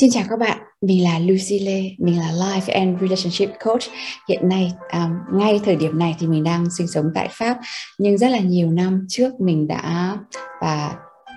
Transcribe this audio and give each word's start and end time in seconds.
Xin 0.00 0.10
chào 0.10 0.24
các 0.30 0.38
bạn, 0.38 0.58
mình 0.80 1.04
là 1.04 1.18
Lucy 1.18 1.58
Lê, 1.58 1.82
mình 1.98 2.18
là 2.18 2.30
Life 2.32 2.72
and 2.72 3.00
Relationship 3.00 3.58
Coach. 3.64 3.82
Hiện 4.28 4.48
nay, 4.48 4.72
um, 4.92 5.38
ngay 5.38 5.60
thời 5.64 5.76
điểm 5.76 5.98
này 5.98 6.14
thì 6.18 6.26
mình 6.26 6.44
đang 6.44 6.70
sinh 6.78 6.86
sống 6.86 7.04
tại 7.14 7.28
Pháp, 7.30 7.58
nhưng 7.98 8.18
rất 8.18 8.28
là 8.28 8.38
nhiều 8.38 8.70
năm 8.70 9.06
trước 9.08 9.40
mình 9.40 9.68
đã 9.68 10.16
và 10.60 10.94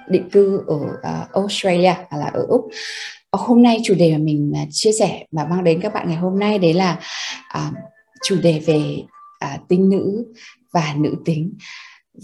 định 0.10 0.30
cư 0.30 0.64
ở 0.68 0.76
uh, 0.76 1.32
Australia, 1.34 1.94
à, 2.10 2.18
là 2.18 2.26
ở 2.34 2.46
Úc. 2.50 2.62
Hôm 3.32 3.64
nay 3.64 3.78
chủ 3.84 3.94
đề 3.94 4.12
mà 4.12 4.18
mình 4.18 4.54
uh, 4.64 4.68
chia 4.72 4.92
sẻ 4.92 5.26
và 5.32 5.46
mang 5.46 5.64
đến 5.64 5.82
các 5.82 5.94
bạn 5.94 6.08
ngày 6.08 6.18
hôm 6.18 6.40
nay 6.40 6.60
đấy 6.60 6.74
là 6.74 7.00
uh, 7.58 7.74
chủ 8.24 8.36
đề 8.44 8.60
về 8.66 8.98
uh, 9.46 9.68
tính 9.68 9.90
nữ 9.90 10.26
và 10.74 10.94
nữ 10.98 11.16
tính. 11.26 11.54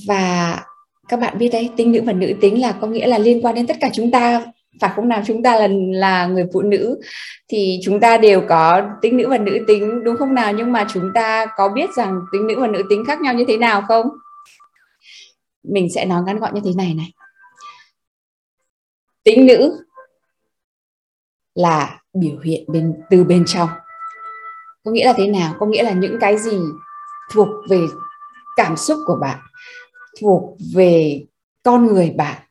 Và 0.08 0.64
các 1.08 1.20
bạn 1.20 1.38
biết 1.38 1.50
đấy, 1.50 1.70
tính 1.78 1.92
nữ 1.92 2.02
và 2.06 2.14
nữ 2.14 2.34
tính 2.42 2.62
là 2.62 2.72
có 2.72 2.88
nghĩa 2.88 3.08
là 3.08 3.18
liên 3.18 3.46
quan 3.46 3.56
đến 3.56 3.68
tất 3.68 3.78
cả 3.82 3.90
chúng 3.94 4.12
ta 4.12 4.46
phải 4.82 4.92
không 4.96 5.08
nào 5.08 5.22
chúng 5.26 5.44
ta 5.44 5.60
là 5.60 5.68
là 5.92 6.28
người 6.28 6.46
phụ 6.54 6.62
nữ, 6.62 7.00
thì 7.48 7.80
chúng 7.84 8.00
ta 8.00 8.18
đều 8.18 8.42
có 8.50 8.82
tính 9.02 9.18
nữ 9.18 9.30
và 9.30 9.38
nữ 9.38 9.64
tính, 9.68 10.04
đúng 10.04 10.18
không 10.18 10.34
nào? 10.34 10.54
Nhưng 10.54 10.72
mà 10.72 10.86
chúng 10.94 11.12
ta 11.14 11.46
có 11.58 11.70
biết 11.70 11.90
rằng 11.96 12.22
tính 12.32 12.48
nữ 12.48 12.60
và 12.60 12.68
nữ 12.68 12.84
tính 12.90 13.04
khác 13.08 13.22
nhau 13.22 13.34
như 13.34 13.46
thế 13.48 13.58
nào 13.58 13.82
không? 13.88 14.06
Mình 15.64 15.88
sẽ 15.96 16.06
nói 16.06 16.24
ngắn 16.26 16.40
gọn 16.40 16.54
như 16.54 16.62
thế 16.66 16.72
này 16.78 16.94
này. 16.94 17.12
Tính 19.24 19.46
nữ 19.46 19.86
là 21.56 22.02
biểu 22.14 22.40
hiện 22.44 22.64
bên, 22.68 22.94
từ 23.10 23.24
bên 23.24 23.46
trong. 23.46 23.70
Có 24.84 24.92
nghĩa 24.92 25.06
là 25.06 25.14
thế 25.14 25.28
nào? 25.28 25.56
Có 25.60 25.66
nghĩa 25.66 25.84
là 25.84 25.92
những 25.92 26.18
cái 26.22 26.38
gì 26.38 26.58
thuộc 27.32 27.48
về 27.70 27.80
cảm 28.56 28.78
xúc 28.78 29.00
của 29.06 29.18
bạn, 29.22 29.40
thuộc 30.22 30.58
về 30.74 31.26
con 31.64 31.86
người 31.86 32.14
bạn 32.18 32.42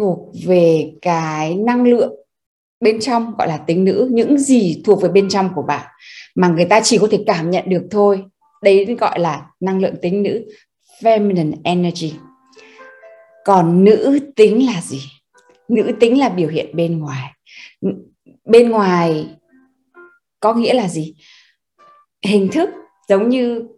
thuộc 0.00 0.32
về 0.46 0.92
cái 1.02 1.54
năng 1.54 1.84
lượng 1.84 2.14
bên 2.80 3.00
trong, 3.00 3.34
gọi 3.38 3.48
là 3.48 3.56
tính 3.56 3.84
nữ. 3.84 4.08
Những 4.12 4.38
gì 4.38 4.82
thuộc 4.84 5.02
về 5.02 5.08
bên 5.08 5.28
trong 5.28 5.50
của 5.54 5.62
bạn 5.62 5.86
mà 6.34 6.48
người 6.48 6.64
ta 6.64 6.80
chỉ 6.80 6.98
có 6.98 7.08
thể 7.10 7.24
cảm 7.26 7.50
nhận 7.50 7.64
được 7.68 7.86
thôi. 7.90 8.24
Đấy 8.62 8.96
gọi 9.00 9.18
là 9.18 9.46
năng 9.60 9.80
lượng 9.80 9.94
tính 10.02 10.22
nữ, 10.22 10.44
feminine 11.02 11.52
energy. 11.64 12.14
Còn 13.44 13.84
nữ 13.84 14.18
tính 14.36 14.66
là 14.66 14.80
gì? 14.82 15.00
Nữ 15.68 15.92
tính 16.00 16.18
là 16.18 16.28
biểu 16.28 16.48
hiện 16.48 16.76
bên 16.76 16.98
ngoài. 16.98 17.32
Bên 18.44 18.70
ngoài 18.70 19.26
có 20.40 20.54
nghĩa 20.54 20.74
là 20.74 20.88
gì? 20.88 21.14
Hình 22.22 22.48
thức 22.52 22.70
giống 23.08 23.28
như 23.28 23.68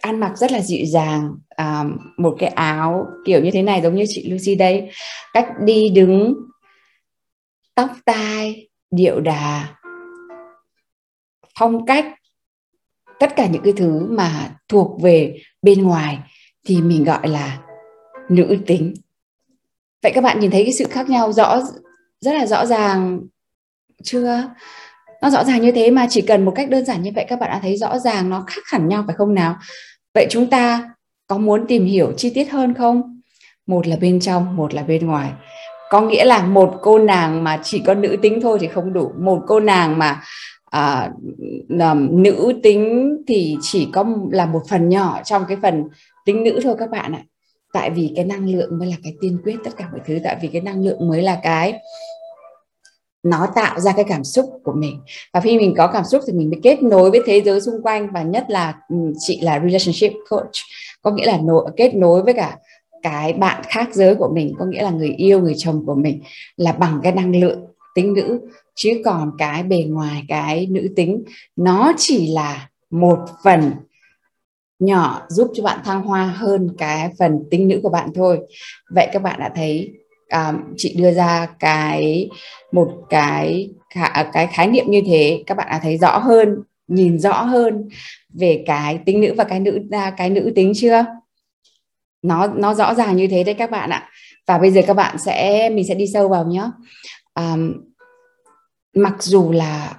ăn 0.00 0.20
mặc 0.20 0.32
rất 0.36 0.52
là 0.52 0.60
dịu 0.60 0.86
dàng 0.86 1.34
um, 1.58 1.96
một 2.16 2.36
cái 2.38 2.48
áo 2.48 3.06
kiểu 3.24 3.40
như 3.40 3.50
thế 3.50 3.62
này 3.62 3.80
giống 3.82 3.94
như 3.94 4.04
chị 4.08 4.30
Lucy 4.30 4.54
đây. 4.54 4.90
Cách 5.32 5.48
đi 5.64 5.88
đứng 5.88 6.34
tóc 7.74 7.90
tai 8.04 8.68
điệu 8.90 9.20
đà 9.20 9.68
phong 11.58 11.86
cách 11.86 12.14
tất 13.20 13.36
cả 13.36 13.46
những 13.46 13.62
cái 13.62 13.72
thứ 13.76 14.06
mà 14.10 14.56
thuộc 14.68 15.02
về 15.02 15.38
bên 15.62 15.82
ngoài 15.82 16.18
thì 16.66 16.82
mình 16.82 17.04
gọi 17.04 17.28
là 17.28 17.58
nữ 18.28 18.58
tính. 18.66 18.94
Vậy 20.02 20.12
các 20.14 20.20
bạn 20.20 20.40
nhìn 20.40 20.50
thấy 20.50 20.64
cái 20.64 20.72
sự 20.72 20.84
khác 20.90 21.08
nhau 21.08 21.32
rõ 21.32 21.60
rất 22.20 22.32
là 22.34 22.46
rõ 22.46 22.66
ràng 22.66 23.20
chưa? 24.02 24.50
Nó 25.22 25.30
rõ 25.30 25.44
ràng 25.44 25.62
như 25.62 25.72
thế 25.72 25.90
mà 25.90 26.06
chỉ 26.10 26.20
cần 26.20 26.44
một 26.44 26.52
cách 26.56 26.70
đơn 26.70 26.84
giản 26.84 27.02
như 27.02 27.10
vậy 27.14 27.24
các 27.28 27.38
bạn 27.38 27.50
đã 27.50 27.58
thấy 27.62 27.76
rõ 27.76 27.98
ràng 27.98 28.30
nó 28.30 28.44
khác 28.46 28.62
hẳn 28.64 28.88
nhau 28.88 29.04
phải 29.06 29.16
không 29.16 29.34
nào? 29.34 29.56
Vậy 30.14 30.26
chúng 30.30 30.50
ta 30.50 30.90
có 31.28 31.38
muốn 31.38 31.66
tìm 31.66 31.84
hiểu 31.84 32.12
chi 32.16 32.30
tiết 32.34 32.50
hơn 32.50 32.74
không? 32.74 33.20
Một 33.66 33.86
là 33.86 33.96
bên 33.96 34.20
trong 34.20 34.56
một 34.56 34.74
là 34.74 34.82
bên 34.82 35.06
ngoài. 35.06 35.30
Có 35.90 36.00
nghĩa 36.00 36.24
là 36.24 36.42
một 36.42 36.74
cô 36.82 36.98
nàng 36.98 37.44
mà 37.44 37.60
chỉ 37.62 37.82
có 37.86 37.94
nữ 37.94 38.16
tính 38.22 38.40
thôi 38.42 38.58
thì 38.60 38.68
không 38.68 38.92
đủ. 38.92 39.12
Một 39.18 39.42
cô 39.46 39.60
nàng 39.60 39.98
mà 39.98 40.20
à, 40.70 41.10
nữ 42.10 42.60
tính 42.62 43.10
thì 43.26 43.56
chỉ 43.62 43.88
có 43.92 44.04
là 44.30 44.46
một 44.46 44.62
phần 44.68 44.88
nhỏ 44.88 45.20
trong 45.24 45.44
cái 45.48 45.56
phần 45.62 45.84
tính 46.24 46.44
nữ 46.44 46.60
thôi 46.62 46.74
các 46.78 46.90
bạn 46.90 47.12
ạ. 47.12 47.22
Tại 47.72 47.90
vì 47.90 48.12
cái 48.16 48.24
năng 48.24 48.48
lượng 48.48 48.78
mới 48.78 48.88
là 48.88 48.96
cái 49.02 49.14
tiên 49.20 49.38
quyết 49.44 49.56
tất 49.64 49.70
cả 49.76 49.88
mọi 49.90 50.00
thứ. 50.06 50.18
Tại 50.24 50.36
vì 50.42 50.48
cái 50.48 50.60
năng 50.60 50.84
lượng 50.84 51.08
mới 51.08 51.22
là 51.22 51.40
cái 51.42 51.80
nó 53.22 53.46
tạo 53.54 53.80
ra 53.80 53.92
cái 53.92 54.04
cảm 54.08 54.24
xúc 54.24 54.46
của 54.64 54.72
mình. 54.72 55.00
Và 55.32 55.40
khi 55.40 55.58
mình 55.58 55.74
có 55.76 55.86
cảm 55.86 56.04
xúc 56.04 56.22
thì 56.26 56.32
mình 56.32 56.50
mới 56.50 56.60
kết 56.62 56.82
nối 56.82 57.10
với 57.10 57.20
thế 57.26 57.42
giới 57.44 57.60
xung 57.60 57.82
quanh 57.82 58.12
và 58.12 58.22
nhất 58.22 58.44
là 58.48 58.74
chị 59.18 59.40
là 59.40 59.60
relationship 59.60 60.12
coach. 60.30 60.52
Có 61.02 61.10
nghĩa 61.10 61.26
là 61.26 61.38
nối, 61.38 61.70
kết 61.76 61.94
nối 61.94 62.22
với 62.22 62.34
cả 62.34 62.56
cái 63.02 63.32
bạn 63.32 63.62
khác 63.66 63.88
giới 63.92 64.14
của 64.14 64.30
mình 64.34 64.54
có 64.58 64.64
nghĩa 64.64 64.82
là 64.82 64.90
người 64.90 65.14
yêu 65.16 65.40
người 65.40 65.54
chồng 65.56 65.86
của 65.86 65.94
mình 65.94 66.22
là 66.56 66.72
bằng 66.72 67.00
cái 67.02 67.12
năng 67.12 67.36
lượng 67.36 67.64
tính 67.94 68.14
nữ. 68.14 68.40
Chứ 68.74 69.02
còn 69.04 69.30
cái 69.38 69.62
bề 69.62 69.82
ngoài 69.88 70.24
cái 70.28 70.66
nữ 70.70 70.88
tính 70.96 71.24
nó 71.56 71.92
chỉ 71.96 72.32
là 72.32 72.68
một 72.90 73.18
phần 73.44 73.72
nhỏ 74.78 75.22
giúp 75.28 75.50
cho 75.54 75.62
bạn 75.62 75.78
thăng 75.84 76.02
hoa 76.02 76.26
hơn 76.26 76.74
cái 76.78 77.10
phần 77.18 77.44
tính 77.50 77.68
nữ 77.68 77.80
của 77.82 77.88
bạn 77.88 78.08
thôi. 78.14 78.38
Vậy 78.90 79.08
các 79.12 79.22
bạn 79.22 79.40
đã 79.40 79.52
thấy 79.54 79.92
um, 80.32 80.74
chị 80.76 80.94
đưa 80.98 81.12
ra 81.12 81.46
cái 81.58 82.30
một 82.72 82.92
cái 83.10 83.70
à, 83.88 84.30
cái 84.32 84.46
khái 84.46 84.66
niệm 84.66 84.86
như 84.88 85.02
thế 85.06 85.42
các 85.46 85.56
bạn 85.56 85.66
đã 85.70 85.80
thấy 85.82 85.98
rõ 85.98 86.18
hơn 86.18 86.62
nhìn 86.88 87.18
rõ 87.18 87.42
hơn 87.42 87.88
về 88.34 88.64
cái 88.66 88.98
tính 89.06 89.20
nữ 89.20 89.34
và 89.36 89.44
cái 89.44 89.60
nữ 89.60 89.80
à, 89.90 90.14
cái 90.16 90.30
nữ 90.30 90.52
tính 90.54 90.72
chưa? 90.76 91.04
Nó 92.22 92.46
nó 92.46 92.74
rõ 92.74 92.94
ràng 92.94 93.16
như 93.16 93.26
thế 93.26 93.44
đấy 93.44 93.54
các 93.54 93.70
bạn 93.70 93.90
ạ. 93.90 94.10
Và 94.46 94.58
bây 94.58 94.70
giờ 94.70 94.80
các 94.86 94.94
bạn 94.94 95.18
sẽ 95.18 95.68
mình 95.70 95.86
sẽ 95.88 95.94
đi 95.94 96.06
sâu 96.06 96.28
vào 96.28 96.46
nhé 96.46 96.62
um, 97.34 97.72
mặc 98.94 99.22
dù 99.22 99.52
là 99.52 99.94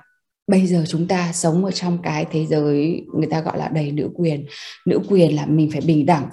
bây 0.48 0.66
giờ 0.68 0.84
chúng 0.88 1.08
ta 1.08 1.32
sống 1.34 1.66
ở 1.66 1.72
trong 1.72 1.98
cái 2.04 2.26
thế 2.32 2.46
giới 2.46 3.06
người 3.14 3.28
ta 3.28 3.42
gọi 3.42 3.58
là 3.58 3.68
đầy 3.68 3.92
nữ 3.92 4.10
quyền 4.16 4.46
nữ 4.86 5.00
quyền 5.10 5.36
là 5.36 5.46
mình 5.46 5.72
phải 5.72 5.82
bình 5.82 6.06
đẳng. 6.06 6.30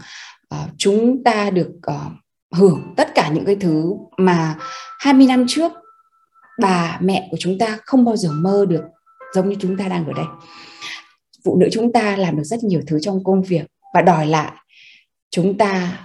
Uh, 0.55 0.71
chúng 0.79 1.25
ta 1.25 1.51
được 1.51 1.71
uh, 1.91 2.13
hưởng 2.57 2.95
tất 2.97 3.15
cả 3.15 3.29
những 3.29 3.45
cái 3.45 3.57
thứ 3.57 3.95
mà 4.17 4.57
20 4.99 5.27
năm 5.27 5.45
trước 5.49 5.73
bà 6.61 6.99
mẹ 7.03 7.29
của 7.31 7.37
chúng 7.41 7.59
ta 7.59 7.79
không 7.87 8.05
bao 8.05 8.17
giờ 8.17 8.31
mơ 8.33 8.67
được 8.69 8.83
giống 9.35 9.49
như 9.49 9.57
chúng 9.61 9.77
ta 9.77 9.89
đang 9.89 10.07
ở 10.07 10.13
đây. 10.17 10.27
Phụ 11.45 11.57
nữ 11.61 11.69
chúng 11.73 11.93
ta 11.93 12.17
làm 12.17 12.37
được 12.37 12.45
rất 12.45 12.65
nhiều 12.65 12.81
thứ 12.87 12.99
trong 13.01 13.25
công 13.25 13.43
việc 13.43 13.67
và 13.95 14.03
đòi 14.03 14.27
lại 14.27 14.53
chúng 15.31 15.59
ta 15.59 15.99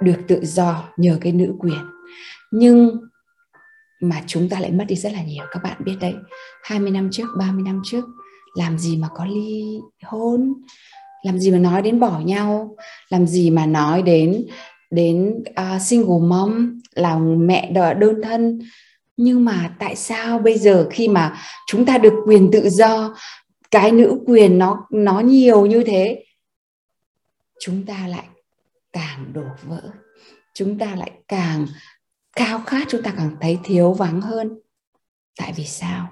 được 0.00 0.16
tự 0.28 0.40
do 0.44 0.88
nhờ 0.96 1.18
cái 1.20 1.32
nữ 1.32 1.54
quyền. 1.58 1.84
Nhưng 2.50 3.00
mà 4.00 4.22
chúng 4.26 4.48
ta 4.48 4.60
lại 4.60 4.70
mất 4.70 4.84
đi 4.88 4.96
rất 4.96 5.12
là 5.12 5.22
nhiều, 5.22 5.44
các 5.50 5.62
bạn 5.62 5.76
biết 5.84 5.96
đấy. 6.00 6.14
20 6.62 6.90
năm 6.90 7.08
trước 7.12 7.26
30 7.38 7.62
năm 7.62 7.82
trước, 7.84 8.04
làm 8.54 8.78
gì 8.78 8.96
mà 8.96 9.08
có 9.14 9.24
ly 9.24 9.78
hôn, 10.02 10.54
làm 11.22 11.38
gì 11.38 11.50
mà 11.50 11.58
nói 11.58 11.82
đến 11.82 12.00
bỏ 12.00 12.20
nhau, 12.20 12.76
làm 13.08 13.26
gì 13.26 13.50
mà 13.50 13.66
nói 13.66 14.02
đến 14.02 14.46
đến 14.90 15.44
uh, 15.50 15.82
single 15.82 16.28
mom 16.28 16.80
là 16.94 17.18
mẹ 17.18 17.72
đơn 17.72 18.22
thân. 18.22 18.60
Nhưng 19.16 19.44
mà 19.44 19.76
tại 19.78 19.96
sao 19.96 20.38
bây 20.38 20.58
giờ 20.58 20.88
khi 20.90 21.08
mà 21.08 21.36
chúng 21.66 21.86
ta 21.86 21.98
được 21.98 22.14
quyền 22.26 22.50
tự 22.52 22.68
do 22.68 23.14
cái 23.70 23.92
nữ 23.92 24.18
quyền 24.26 24.58
nó 24.58 24.86
nó 24.90 25.20
nhiều 25.20 25.66
như 25.66 25.84
thế 25.86 26.24
chúng 27.60 27.86
ta 27.86 28.06
lại 28.08 28.24
càng 28.92 29.32
đổ 29.32 29.44
vỡ. 29.62 29.90
Chúng 30.54 30.78
ta 30.78 30.94
lại 30.94 31.10
càng 31.28 31.66
khao 32.36 32.60
khát 32.66 32.86
chúng 32.88 33.02
ta 33.02 33.14
càng 33.16 33.36
thấy 33.40 33.58
thiếu 33.64 33.92
vắng 33.92 34.20
hơn. 34.20 34.60
Tại 35.38 35.52
vì 35.56 35.64
sao? 35.64 36.08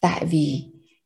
Tại 0.00 0.24
vì 0.24 0.64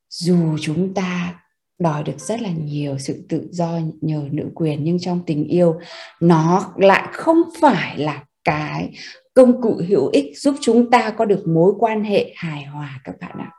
dù 0.08 0.58
chúng 0.61 0.94
ta 0.94 1.40
đòi 1.79 2.03
được 2.03 2.19
rất 2.19 2.41
là 2.41 2.50
nhiều 2.50 2.99
sự 2.99 3.25
tự 3.29 3.49
do 3.50 3.81
nhờ 4.00 4.29
nữ 4.31 4.50
quyền 4.55 4.85
nhưng 4.85 4.99
trong 5.00 5.21
tình 5.26 5.44
yêu 5.44 5.81
nó 6.21 6.73
lại 6.76 7.09
không 7.12 7.43
phải 7.61 7.99
là 7.99 8.25
cái 8.44 8.91
công 9.35 9.62
cụ 9.62 9.81
hữu 9.88 10.09
ích 10.09 10.38
giúp 10.38 10.55
chúng 10.61 10.91
ta 10.91 11.11
có 11.11 11.25
được 11.25 11.49
mối 11.49 11.73
quan 11.79 12.05
hệ 12.05 12.32
hài 12.37 12.65
hòa 12.65 13.00
các 13.05 13.15
bạn 13.21 13.38
ạ. 13.38 13.50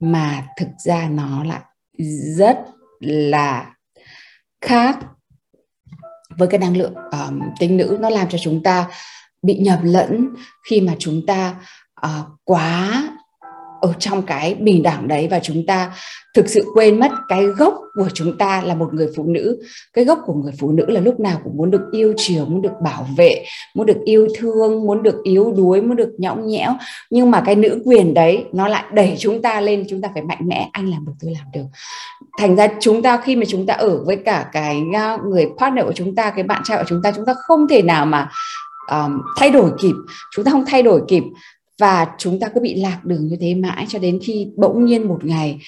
Mà 0.00 0.46
thực 0.56 0.68
ra 0.84 1.08
nó 1.08 1.44
lại 1.44 1.60
rất 2.36 2.58
là 3.00 3.74
khác 4.60 4.98
với 6.38 6.48
cái 6.48 6.60
năng 6.60 6.76
lượng 6.76 6.94
um, 6.94 7.40
tính 7.58 7.76
nữ. 7.76 7.98
Nó 8.00 8.10
làm 8.10 8.28
cho 8.28 8.38
chúng 8.38 8.62
ta 8.62 8.88
bị 9.42 9.58
nhầm 9.58 9.78
lẫn 9.82 10.28
khi 10.68 10.80
mà 10.80 10.96
chúng 10.98 11.26
ta 11.26 11.60
uh, 12.06 12.26
quá 12.44 13.08
ở 13.80 13.92
trong 13.98 14.22
cái 14.22 14.54
bình 14.54 14.82
đẳng 14.82 15.08
đấy 15.08 15.28
và 15.30 15.40
chúng 15.42 15.66
ta 15.66 15.92
thực 16.34 16.48
sự 16.48 16.64
quên 16.74 17.00
mất 17.00 17.10
cái 17.28 17.44
gốc 17.46 17.74
của 17.94 18.08
chúng 18.14 18.38
ta 18.38 18.62
là 18.62 18.74
một 18.74 18.94
người 18.94 19.08
phụ 19.16 19.24
nữ. 19.24 19.58
Cái 19.92 20.04
gốc 20.04 20.18
của 20.26 20.34
người 20.34 20.52
phụ 20.60 20.70
nữ 20.70 20.84
là 20.88 21.00
lúc 21.00 21.20
nào 21.20 21.40
cũng 21.44 21.56
muốn 21.56 21.70
được 21.70 21.82
yêu 21.92 22.14
chiều 22.16 22.44
muốn 22.44 22.62
được 22.62 22.72
bảo 22.82 23.06
vệ 23.16 23.44
muốn 23.74 23.86
được 23.86 23.98
yêu 24.04 24.28
thương 24.38 24.86
muốn 24.86 25.02
được 25.02 25.22
yếu 25.22 25.52
đuối 25.56 25.82
muốn 25.82 25.96
được 25.96 26.10
nhõng 26.18 26.46
nhẽo. 26.46 26.72
Nhưng 27.10 27.30
mà 27.30 27.42
cái 27.46 27.54
nữ 27.54 27.82
quyền 27.84 28.14
đấy 28.14 28.44
nó 28.52 28.68
lại 28.68 28.84
đẩy 28.92 29.16
chúng 29.18 29.42
ta 29.42 29.60
lên 29.60 29.84
chúng 29.88 30.00
ta 30.00 30.08
phải 30.14 30.22
mạnh 30.22 30.48
mẽ 30.48 30.68
anh 30.72 30.90
làm 30.90 31.06
được 31.06 31.12
tôi 31.20 31.32
làm 31.34 31.46
được. 31.52 31.68
Thành 32.38 32.56
ra 32.56 32.68
chúng 32.80 33.02
ta 33.02 33.16
khi 33.16 33.36
mà 33.36 33.44
chúng 33.48 33.66
ta 33.66 33.74
ở 33.74 34.04
với 34.04 34.16
cả 34.16 34.48
cái 34.52 34.82
à, 34.94 35.18
người 35.24 35.46
partner 35.58 35.84
của 35.84 35.92
chúng 35.92 36.14
ta 36.14 36.30
cái 36.30 36.44
bạn 36.44 36.62
trai 36.64 36.78
của 36.78 36.84
chúng 36.88 37.02
ta 37.02 37.12
chúng 37.16 37.26
ta 37.26 37.34
không 37.46 37.68
thể 37.68 37.82
nào 37.82 38.06
mà 38.06 38.28
um, 38.90 39.22
thay 39.36 39.50
đổi 39.50 39.70
kịp. 39.82 39.94
Chúng 40.30 40.44
ta 40.44 40.50
không 40.50 40.64
thay 40.66 40.82
đổi 40.82 41.02
kịp 41.08 41.22
và 41.80 42.06
chúng 42.18 42.40
ta 42.40 42.48
cứ 42.48 42.60
bị 42.60 42.74
lạc 42.74 43.00
đường 43.04 43.26
như 43.26 43.36
thế 43.40 43.54
mãi 43.54 43.86
cho 43.88 43.98
đến 43.98 44.18
khi 44.22 44.48
bỗng 44.56 44.84
nhiên 44.84 45.08
một 45.08 45.24
ngày 45.24 45.58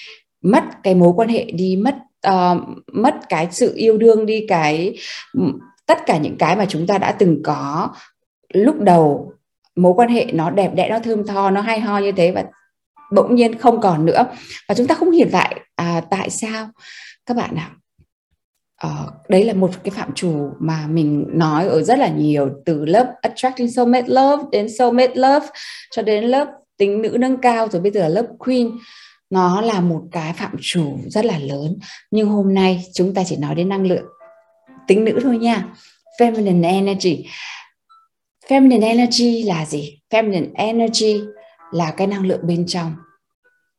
mất 0.42 0.64
cái 0.82 0.94
mối 0.94 1.12
quan 1.16 1.28
hệ 1.28 1.44
đi 1.44 1.76
mất 1.76 1.96
uh, 2.28 2.62
mất 2.92 3.14
cái 3.28 3.48
sự 3.50 3.72
yêu 3.76 3.98
đương 3.98 4.26
đi 4.26 4.46
cái 4.48 4.96
tất 5.86 5.98
cả 6.06 6.18
những 6.18 6.36
cái 6.38 6.56
mà 6.56 6.66
chúng 6.68 6.86
ta 6.86 6.98
đã 6.98 7.12
từng 7.12 7.42
có. 7.44 7.88
Lúc 8.54 8.80
đầu 8.80 9.32
mối 9.76 9.92
quan 9.96 10.08
hệ 10.08 10.26
nó 10.32 10.50
đẹp 10.50 10.74
đẽ 10.74 10.88
nó 10.88 10.98
thơm 10.98 11.26
tho 11.26 11.50
nó 11.50 11.60
hay 11.60 11.80
ho 11.80 11.98
như 11.98 12.12
thế 12.12 12.32
và 12.32 12.44
bỗng 13.12 13.34
nhiên 13.34 13.58
không 13.58 13.80
còn 13.80 14.06
nữa. 14.06 14.24
Và 14.68 14.74
chúng 14.74 14.86
ta 14.86 14.94
không 14.94 15.10
hiểu 15.10 15.28
lại 15.32 15.60
à, 15.74 16.02
tại 16.10 16.30
sao. 16.30 16.68
Các 17.26 17.36
bạn 17.36 17.54
nào 17.54 17.70
uh, 18.86 19.28
đấy 19.28 19.44
là 19.44 19.54
một 19.54 19.70
cái 19.84 19.90
phạm 19.90 20.14
trù 20.14 20.50
mà 20.58 20.86
mình 20.86 21.26
nói 21.32 21.66
ở 21.66 21.82
rất 21.82 21.98
là 21.98 22.08
nhiều 22.08 22.50
từ 22.64 22.84
lớp 22.84 23.14
attracting 23.22 23.70
soulmate 23.70 24.08
love 24.08 24.42
đến 24.52 24.68
soulmate 24.78 25.14
love 25.14 25.46
cho 25.90 26.02
đến 26.02 26.24
lớp 26.24 26.48
tính 26.76 27.02
nữ 27.02 27.16
nâng 27.20 27.36
cao 27.36 27.68
rồi 27.68 27.82
bây 27.82 27.92
giờ 27.92 28.00
là 28.00 28.08
lớp 28.08 28.26
queen. 28.38 28.70
Nó 29.30 29.60
là 29.60 29.80
một 29.80 30.02
cái 30.12 30.32
phạm 30.32 30.56
trù 30.60 30.98
rất 31.06 31.24
là 31.24 31.38
lớn 31.38 31.78
nhưng 32.10 32.28
hôm 32.28 32.54
nay 32.54 32.84
chúng 32.94 33.14
ta 33.14 33.22
chỉ 33.26 33.36
nói 33.36 33.54
đến 33.54 33.68
năng 33.68 33.86
lượng 33.86 34.06
tính 34.86 35.04
nữ 35.04 35.20
thôi 35.22 35.38
nha. 35.38 35.64
Feminine 36.20 36.64
energy. 36.64 37.24
Feminine 38.48 38.86
energy 38.86 39.42
là 39.42 39.66
gì? 39.66 39.98
Feminine 40.10 40.50
energy 40.54 41.20
là 41.72 41.90
cái 41.96 42.06
năng 42.06 42.26
lượng 42.26 42.40
bên 42.42 42.66
trong 42.66 42.94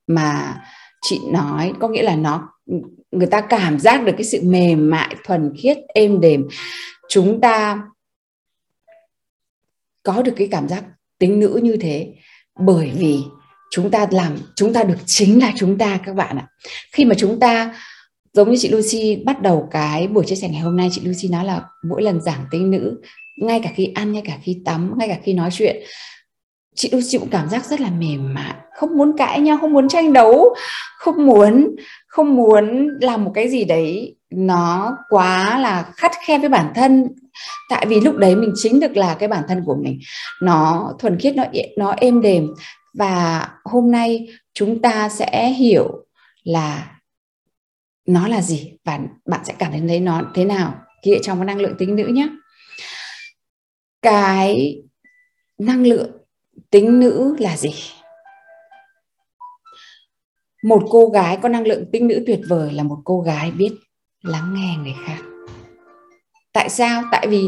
mà 0.07 0.61
chị 1.03 1.19
nói, 1.31 1.73
có 1.79 1.87
nghĩa 1.87 2.03
là 2.03 2.15
nó, 2.15 2.49
người 3.11 3.27
ta 3.27 3.41
cảm 3.41 3.79
giác 3.79 4.03
được 4.05 4.13
cái 4.17 4.23
sự 4.23 4.39
mềm 4.43 4.89
mại, 4.89 5.15
thuần 5.23 5.53
khiết, 5.57 5.77
êm 5.93 6.21
đềm. 6.21 6.47
Chúng 7.09 7.41
ta 7.41 7.81
có 10.03 10.21
được 10.21 10.33
cái 10.35 10.47
cảm 10.51 10.67
giác 10.67 10.83
tính 11.19 11.39
nữ 11.39 11.59
như 11.63 11.77
thế 11.77 12.13
bởi 12.59 12.91
vì 12.95 13.19
chúng 13.71 13.91
ta 13.91 14.07
làm, 14.11 14.37
chúng 14.55 14.73
ta 14.73 14.83
được 14.83 14.97
chính 15.05 15.39
là 15.39 15.53
chúng 15.57 15.77
ta 15.77 15.99
các 16.05 16.15
bạn 16.15 16.37
ạ. 16.37 16.47
Khi 16.91 17.05
mà 17.05 17.15
chúng 17.17 17.39
ta, 17.39 17.75
giống 18.33 18.51
như 18.51 18.57
chị 18.59 18.69
Lucy 18.69 19.23
bắt 19.25 19.41
đầu 19.41 19.67
cái 19.71 20.07
buổi 20.07 20.25
chia 20.25 20.35
sẻ 20.35 20.49
ngày 20.49 20.61
hôm 20.61 20.77
nay, 20.77 20.89
chị 20.91 21.01
Lucy 21.05 21.27
nói 21.27 21.45
là 21.45 21.61
mỗi 21.83 22.01
lần 22.01 22.21
giảng 22.21 22.45
tính 22.51 22.71
nữ, 22.71 23.01
ngay 23.37 23.59
cả 23.63 23.71
khi 23.75 23.91
ăn, 23.95 24.11
ngay 24.11 24.23
cả 24.25 24.37
khi 24.41 24.61
tắm, 24.65 24.93
ngay 24.97 25.07
cả 25.07 25.19
khi 25.23 25.33
nói 25.33 25.49
chuyện 25.53 25.83
chị 26.75 26.89
Lucy 26.91 27.17
cũng 27.17 27.29
cảm 27.29 27.49
giác 27.49 27.65
rất 27.65 27.81
là 27.81 27.89
mềm 27.89 28.33
mại, 28.33 28.53
không 28.75 28.97
muốn 28.97 29.17
cãi 29.17 29.41
nhau, 29.41 29.57
không 29.61 29.73
muốn 29.73 29.89
tranh 29.89 30.13
đấu, 30.13 30.55
không 30.97 31.25
muốn 31.25 31.75
không 32.07 32.35
muốn 32.35 32.89
làm 33.01 33.23
một 33.25 33.31
cái 33.33 33.49
gì 33.49 33.63
đấy 33.65 34.15
nó 34.29 34.97
quá 35.09 35.59
là 35.59 35.91
khắt 35.95 36.11
khe 36.25 36.39
với 36.39 36.49
bản 36.49 36.71
thân. 36.75 37.07
Tại 37.69 37.85
vì 37.85 37.99
lúc 37.99 38.17
đấy 38.17 38.35
mình 38.35 38.53
chính 38.55 38.79
được 38.79 38.97
là 38.97 39.15
cái 39.19 39.29
bản 39.29 39.43
thân 39.47 39.63
của 39.65 39.75
mình. 39.83 39.99
Nó 40.41 40.93
thuần 40.99 41.19
khiết, 41.19 41.35
nó 41.35 41.43
nó 41.77 41.91
êm 41.97 42.21
đềm. 42.21 42.53
Và 42.93 43.47
hôm 43.63 43.91
nay 43.91 44.27
chúng 44.53 44.81
ta 44.81 45.09
sẽ 45.09 45.49
hiểu 45.49 46.05
là 46.43 46.99
nó 48.07 48.27
là 48.27 48.41
gì 48.41 48.73
và 48.85 48.99
bạn 49.25 49.41
sẽ 49.43 49.53
cảm 49.59 49.71
thấy 49.87 49.99
nó 49.99 50.21
thế 50.35 50.45
nào. 50.45 50.73
Khi 51.05 51.13
ở 51.13 51.19
trong 51.23 51.37
cái 51.37 51.45
năng 51.45 51.61
lượng 51.61 51.75
tính 51.77 51.95
nữ 51.95 52.05
nhé. 52.05 52.27
Cái 54.01 54.81
năng 55.57 55.83
lượng 55.83 56.11
tính 56.73 56.99
nữ 56.99 57.35
là 57.39 57.57
gì? 57.57 57.73
Một 60.63 60.83
cô 60.89 61.05
gái 61.05 61.37
có 61.41 61.49
năng 61.49 61.67
lượng 61.67 61.85
tính 61.91 62.07
nữ 62.07 62.23
tuyệt 62.27 62.39
vời 62.49 62.71
là 62.71 62.83
một 62.83 62.97
cô 63.03 63.21
gái 63.21 63.51
biết 63.51 63.71
lắng 64.23 64.53
nghe 64.55 64.75
người 64.83 64.93
khác. 65.05 65.23
Tại 66.53 66.69
sao? 66.69 67.03
Tại 67.11 67.27
vì 67.27 67.47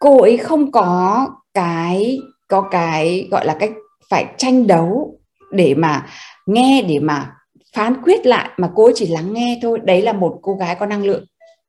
cô 0.00 0.22
ấy 0.22 0.36
không 0.36 0.72
có 0.72 1.26
cái 1.54 2.18
có 2.48 2.68
cái 2.70 3.28
gọi 3.30 3.46
là 3.46 3.56
cách 3.60 3.72
phải 4.10 4.34
tranh 4.38 4.66
đấu 4.66 5.18
để 5.50 5.74
mà 5.74 6.06
nghe, 6.46 6.84
để 6.88 6.98
mà 6.98 7.32
phán 7.74 8.02
quyết 8.02 8.26
lại, 8.26 8.50
mà 8.56 8.70
cô 8.74 8.84
ấy 8.84 8.92
chỉ 8.96 9.06
lắng 9.06 9.32
nghe 9.32 9.58
thôi. 9.62 9.78
Đấy 9.84 10.02
là 10.02 10.12
một 10.12 10.38
cô 10.42 10.54
gái 10.54 10.74
có 10.80 10.86
năng 10.86 11.04
lượng 11.04 11.24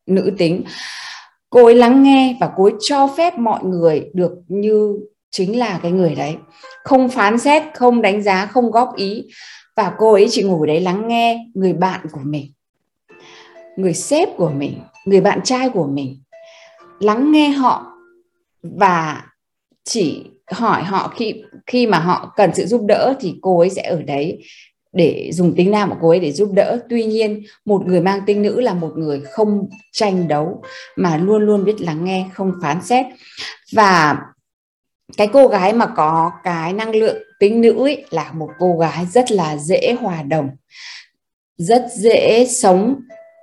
nữ 0.06 0.32
tính. 0.38 0.64
Cô 1.50 1.66
ấy 1.66 1.76
lắng 1.76 2.04
nghe 2.04 2.38
và 2.40 2.52
cô 2.56 2.64
ấy 2.64 2.74
cho 2.80 3.08
phép 3.18 3.38
mọi 3.38 3.64
người 3.64 4.12
được 4.14 4.32
như 4.48 5.00
chính 5.34 5.60
là 5.60 5.80
cái 5.84 5.92
người 5.92 6.16
đấy. 6.16 6.36
Không 6.84 7.10
phán 7.10 7.40
xét, 7.40 7.64
không 7.74 8.02
đánh 8.02 8.24
giá, 8.24 8.46
không 8.46 8.72
góp 8.72 8.96
ý. 8.96 9.26
Và 9.76 9.94
cô 9.98 10.14
ấy 10.14 10.28
chỉ 10.30 10.44
ngồi 10.44 10.68
đấy 10.68 10.82
lắng 10.82 11.08
nghe 11.08 11.46
người 11.54 11.74
bạn 11.74 12.00
của 12.12 12.22
mình, 12.24 12.52
người 13.78 13.94
sếp 13.94 14.30
của 14.38 14.50
mình, 14.50 14.80
người 15.06 15.22
bạn 15.22 15.40
trai 15.44 15.70
của 15.70 15.88
mình. 15.88 16.22
Lắng 17.00 17.32
nghe 17.32 17.50
họ 17.50 17.86
và 18.62 19.24
chỉ 19.84 20.26
hỏi 20.52 20.84
họ 20.84 21.14
khi 21.16 21.44
khi 21.68 21.88
mà 21.88 22.00
họ 22.00 22.34
cần 22.36 22.50
sự 22.54 22.66
giúp 22.66 22.82
đỡ 22.88 23.14
thì 23.20 23.36
cô 23.42 23.60
ấy 23.60 23.70
sẽ 23.70 23.82
ở 23.82 24.02
đấy 24.02 24.44
để 24.94 25.30
dùng 25.34 25.56
tính 25.56 25.72
nam 25.72 25.90
của 25.90 25.98
cô 26.02 26.10
ấy 26.10 26.20
để 26.20 26.32
giúp 26.32 26.50
đỡ. 26.54 26.80
Tuy 26.90 27.06
nhiên, 27.06 27.44
một 27.66 27.82
người 27.86 28.02
mang 28.02 28.22
tính 28.26 28.42
nữ 28.42 28.62
là 28.62 28.74
một 28.74 28.92
người 28.96 29.22
không 29.32 29.70
tranh 29.92 30.28
đấu 30.28 30.64
mà 30.96 31.18
luôn 31.18 31.42
luôn 31.42 31.64
biết 31.64 31.82
lắng 31.82 32.06
nghe, 32.06 32.26
không 32.34 32.52
phán 32.62 32.82
xét. 32.82 33.06
Và 33.72 34.18
cái 35.18 35.30
cô 35.34 35.48
gái 35.48 35.74
mà 35.74 35.86
có 35.86 36.32
cái 36.44 36.74
năng 36.74 36.96
lượng 36.96 37.18
tính 37.40 37.62
nữ 37.62 37.84
ấy 37.84 38.06
là 38.10 38.32
một 38.32 38.50
cô 38.60 38.78
gái 38.78 39.06
rất 39.06 39.32
là 39.32 39.58
dễ 39.58 39.96
hòa 40.02 40.22
đồng, 40.24 40.50
rất 41.58 41.86
dễ 41.96 42.46
sống 42.50 42.96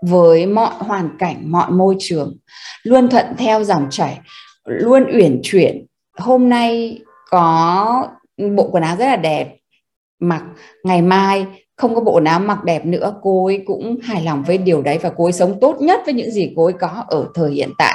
với 0.03 0.47
mọi 0.47 0.75
hoàn 0.79 1.19
cảnh, 1.19 1.51
mọi 1.53 1.71
môi 1.71 1.97
trường, 1.99 2.37
luôn 2.83 3.11
thuận 3.11 3.27
theo 3.39 3.65
dòng 3.65 3.87
chảy, 3.91 4.21
luôn 4.65 5.05
uyển 5.13 5.41
chuyển. 5.43 5.87
Hôm 6.19 6.49
nay 6.49 6.99
có 7.31 8.09
bộ 8.57 8.69
quần 8.71 8.83
áo 8.83 8.97
rất 8.97 9.07
là 9.07 9.17
đẹp, 9.17 9.57
mặc 10.21 10.43
ngày 10.85 11.03
mai 11.03 11.47
không 11.77 11.95
có 11.95 12.01
bộ 12.01 12.13
quần 12.13 12.25
áo 12.25 12.41
mặc 12.41 12.65
đẹp 12.65 12.87
nữa, 12.87 13.15
cô 13.23 13.47
ấy 13.47 13.63
cũng 13.67 13.99
hài 14.03 14.23
lòng 14.23 14.43
với 14.43 14.59
điều 14.59 14.83
đấy 14.83 14.99
và 14.99 15.11
cô 15.17 15.25
ấy 15.25 15.33
sống 15.33 15.59
tốt 15.61 15.77
nhất 15.81 16.01
với 16.05 16.15
những 16.15 16.31
gì 16.31 16.53
cô 16.57 16.65
ấy 16.65 16.75
có 16.81 17.05
ở 17.09 17.29
thời 17.35 17.53
hiện 17.53 17.71
tại. 17.79 17.95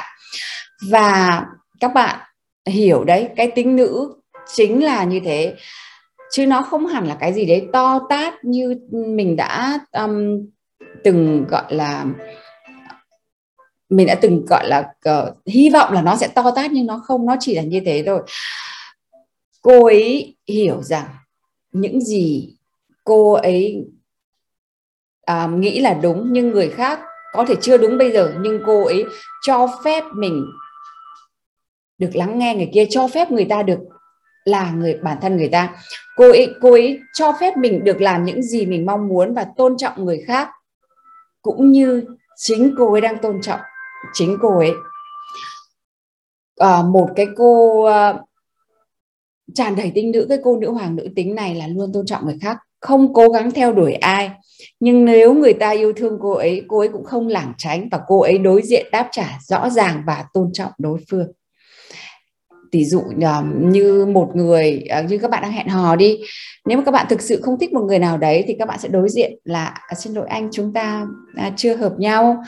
Và 0.90 1.44
các 1.80 1.94
bạn 1.94 2.18
hiểu 2.66 3.04
đấy 3.04 3.28
cái 3.36 3.50
tính 3.54 3.76
nữ 3.76 4.14
chính 4.54 4.84
là 4.84 5.04
như 5.04 5.20
thế. 5.24 5.54
Chứ 6.30 6.46
nó 6.46 6.62
không 6.62 6.86
hẳn 6.86 7.06
là 7.06 7.16
cái 7.20 7.32
gì 7.32 7.46
đấy 7.46 7.66
to 7.72 8.00
tát 8.08 8.44
như 8.44 8.76
mình 8.90 9.36
đã 9.36 9.78
um, 9.92 10.46
từng 11.04 11.44
gọi 11.48 11.74
là 11.74 12.06
mình 13.88 14.06
đã 14.06 14.14
từng 14.14 14.44
gọi 14.46 14.68
là 14.68 14.92
uh, 15.08 15.46
hy 15.46 15.70
vọng 15.70 15.92
là 15.92 16.02
nó 16.02 16.16
sẽ 16.16 16.28
to 16.28 16.50
tát 16.56 16.72
nhưng 16.72 16.86
nó 16.86 17.02
không 17.04 17.26
nó 17.26 17.36
chỉ 17.40 17.54
là 17.54 17.62
như 17.62 17.80
thế 17.84 18.02
thôi. 18.06 18.22
Cô 19.62 19.84
ấy 19.84 20.36
hiểu 20.48 20.82
rằng 20.82 21.06
những 21.72 22.00
gì 22.00 22.56
cô 23.04 23.32
ấy 23.32 23.84
uh, 25.32 25.50
nghĩ 25.50 25.80
là 25.80 25.94
đúng 25.94 26.32
nhưng 26.32 26.50
người 26.50 26.70
khác 26.70 27.00
có 27.32 27.44
thể 27.48 27.54
chưa 27.60 27.78
đúng 27.78 27.98
bây 27.98 28.12
giờ 28.12 28.34
nhưng 28.40 28.60
cô 28.66 28.84
ấy 28.84 29.04
cho 29.42 29.68
phép 29.84 30.04
mình 30.14 30.46
được 31.98 32.10
lắng 32.16 32.38
nghe 32.38 32.54
người 32.54 32.70
kia 32.74 32.86
cho 32.90 33.08
phép 33.08 33.30
người 33.30 33.44
ta 33.44 33.62
được 33.62 33.78
là 34.44 34.70
người 34.70 34.98
bản 35.02 35.18
thân 35.22 35.36
người 35.36 35.48
ta. 35.48 35.76
Cô 36.16 36.30
ấy 36.30 36.54
cô 36.60 36.70
ấy 36.70 37.00
cho 37.14 37.32
phép 37.40 37.56
mình 37.56 37.84
được 37.84 38.00
làm 38.00 38.24
những 38.24 38.42
gì 38.42 38.66
mình 38.66 38.86
mong 38.86 39.08
muốn 39.08 39.34
và 39.34 39.46
tôn 39.56 39.76
trọng 39.76 40.04
người 40.04 40.24
khác 40.26 40.48
cũng 41.42 41.70
như 41.70 42.04
chính 42.36 42.74
cô 42.78 42.92
ấy 42.92 43.00
đang 43.00 43.18
tôn 43.18 43.40
trọng 43.42 43.60
chính 44.12 44.36
cô 44.40 44.58
ấy. 44.58 44.72
À, 46.56 46.82
một 46.82 47.08
cái 47.16 47.26
cô 47.36 47.84
ờ, 47.84 48.10
uh, 48.10 48.28
tràn 49.54 49.76
đầy 49.76 49.92
tinh 49.94 50.10
nữ 50.10 50.26
cái 50.28 50.38
cô 50.44 50.56
nữ 50.56 50.70
hoàng 50.70 50.96
nữ 50.96 51.08
tính 51.16 51.34
này 51.34 51.54
là 51.54 51.66
luôn 51.66 51.92
tôn 51.92 52.06
trọng 52.06 52.24
người 52.24 52.38
khác 52.40 52.58
không 52.80 53.14
cố 53.14 53.28
gắng 53.28 53.50
theo 53.50 53.72
đuổi 53.72 53.92
ai. 53.92 54.30
Nhưng 54.80 55.04
nếu 55.04 55.34
người 55.34 55.52
ta 55.52 55.70
yêu 55.70 55.92
thương 55.96 56.18
cô 56.22 56.32
ấy 56.32 56.64
cô 56.68 56.78
ấy 56.78 56.88
cũng 56.88 57.04
không 57.04 57.28
lảng 57.28 57.52
tránh 57.58 57.88
và 57.92 58.00
cô 58.06 58.20
ấy 58.20 58.38
đối 58.38 58.62
diện 58.62 58.86
đáp 58.92 59.08
trả 59.12 59.38
rõ 59.48 59.70
ràng 59.70 60.02
và 60.06 60.24
tôn 60.32 60.50
trọng 60.52 60.72
đối 60.78 61.00
phương 61.10 61.32
ví 62.72 62.84
dụ 62.84 63.02
à, 63.22 63.42
như 63.56 64.06
một 64.06 64.30
người 64.34 64.82
à, 64.88 65.00
như 65.00 65.18
các 65.18 65.30
bạn 65.30 65.42
đang 65.42 65.52
hẹn 65.52 65.68
hò 65.68 65.96
đi, 65.96 66.18
nếu 66.64 66.78
mà 66.78 66.84
các 66.84 66.92
bạn 66.92 67.06
thực 67.08 67.22
sự 67.22 67.40
không 67.42 67.58
thích 67.58 67.72
một 67.72 67.82
người 67.82 67.98
nào 67.98 68.18
đấy 68.18 68.44
thì 68.46 68.54
các 68.58 68.68
bạn 68.68 68.78
sẽ 68.78 68.88
đối 68.88 69.08
diện 69.08 69.32
là 69.44 69.74
à, 69.86 69.94
xin 69.94 70.14
lỗi 70.14 70.26
anh, 70.28 70.48
chúng 70.52 70.72
ta 70.72 71.06
chưa 71.56 71.76
hợp 71.76 71.92
nhau. 71.98 72.42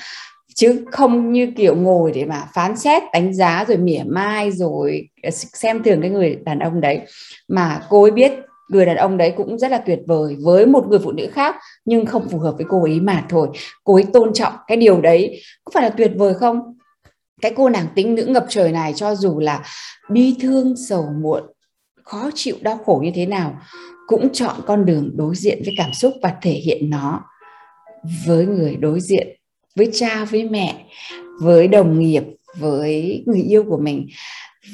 Chứ 0.54 0.84
không 0.92 1.32
như 1.32 1.52
kiểu 1.56 1.76
ngồi 1.76 2.12
để 2.12 2.24
mà 2.24 2.48
phán 2.54 2.76
xét, 2.76 3.02
đánh 3.12 3.34
giá 3.34 3.64
rồi 3.68 3.76
mỉa 3.76 4.02
mai 4.06 4.50
rồi 4.50 5.08
xem 5.32 5.82
thường 5.82 6.00
cái 6.00 6.10
người 6.10 6.38
đàn 6.44 6.58
ông 6.58 6.80
đấy. 6.80 7.00
Mà 7.48 7.80
cô 7.88 8.02
ấy 8.02 8.10
biết 8.10 8.32
người 8.68 8.86
đàn 8.86 8.96
ông 8.96 9.16
đấy 9.16 9.32
cũng 9.36 9.58
rất 9.58 9.70
là 9.70 9.78
tuyệt 9.78 9.98
vời 10.06 10.36
với 10.40 10.66
một 10.66 10.86
người 10.88 10.98
phụ 10.98 11.12
nữ 11.12 11.26
khác, 11.32 11.56
nhưng 11.84 12.06
không 12.06 12.28
phù 12.28 12.38
hợp 12.38 12.54
với 12.56 12.66
cô 12.68 12.82
ấy 12.82 13.00
mà 13.00 13.24
thôi. 13.28 13.48
Cô 13.84 13.94
ấy 13.94 14.04
tôn 14.12 14.32
trọng 14.32 14.52
cái 14.66 14.76
điều 14.76 15.00
đấy. 15.00 15.40
Có 15.64 15.70
phải 15.74 15.82
là 15.82 15.90
tuyệt 15.90 16.12
vời 16.16 16.34
không? 16.34 16.77
Cái 17.40 17.52
cô 17.56 17.68
nàng 17.68 17.86
tính 17.94 18.14
nữ 18.14 18.24
ngập 18.24 18.46
trời 18.48 18.72
này 18.72 18.92
cho 18.96 19.14
dù 19.14 19.40
là 19.40 19.64
bi 20.10 20.36
thương, 20.40 20.74
sầu 20.88 21.06
muộn, 21.22 21.42
khó 22.04 22.30
chịu, 22.34 22.56
đau 22.60 22.78
khổ 22.86 23.00
như 23.04 23.10
thế 23.14 23.26
nào, 23.26 23.60
cũng 24.06 24.32
chọn 24.32 24.56
con 24.66 24.84
đường 24.84 25.10
đối 25.14 25.34
diện 25.34 25.62
với 25.64 25.74
cảm 25.76 25.92
xúc 25.92 26.12
và 26.22 26.34
thể 26.42 26.52
hiện 26.52 26.90
nó 26.90 27.20
với 28.26 28.46
người 28.46 28.76
đối 28.76 29.00
diện, 29.00 29.28
với 29.76 29.90
cha, 29.92 30.24
với 30.24 30.44
mẹ, 30.44 30.86
với 31.40 31.68
đồng 31.68 31.98
nghiệp, 31.98 32.24
với 32.58 33.22
người 33.26 33.42
yêu 33.42 33.64
của 33.68 33.78
mình. 33.78 34.08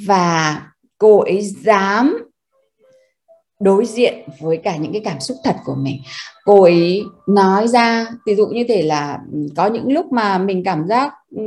Và 0.06 0.62
cô 0.98 1.18
ấy 1.18 1.42
dám 1.42 2.18
đối 3.60 3.86
diện 3.86 4.14
với 4.40 4.56
cả 4.56 4.76
những 4.76 4.92
cái 4.92 5.02
cảm 5.04 5.20
xúc 5.20 5.36
thật 5.44 5.56
của 5.64 5.74
mình. 5.74 6.00
Cô 6.44 6.62
ấy 6.62 7.02
nói 7.26 7.68
ra, 7.68 8.06
ví 8.26 8.34
dụ 8.34 8.46
như 8.46 8.64
thể 8.68 8.82
là 8.82 9.18
ừ, 9.32 9.38
có 9.56 9.66
những 9.66 9.92
lúc 9.92 10.12
mà 10.12 10.38
mình 10.38 10.64
cảm 10.64 10.86
giác 10.88 11.12
ừ, 11.30 11.42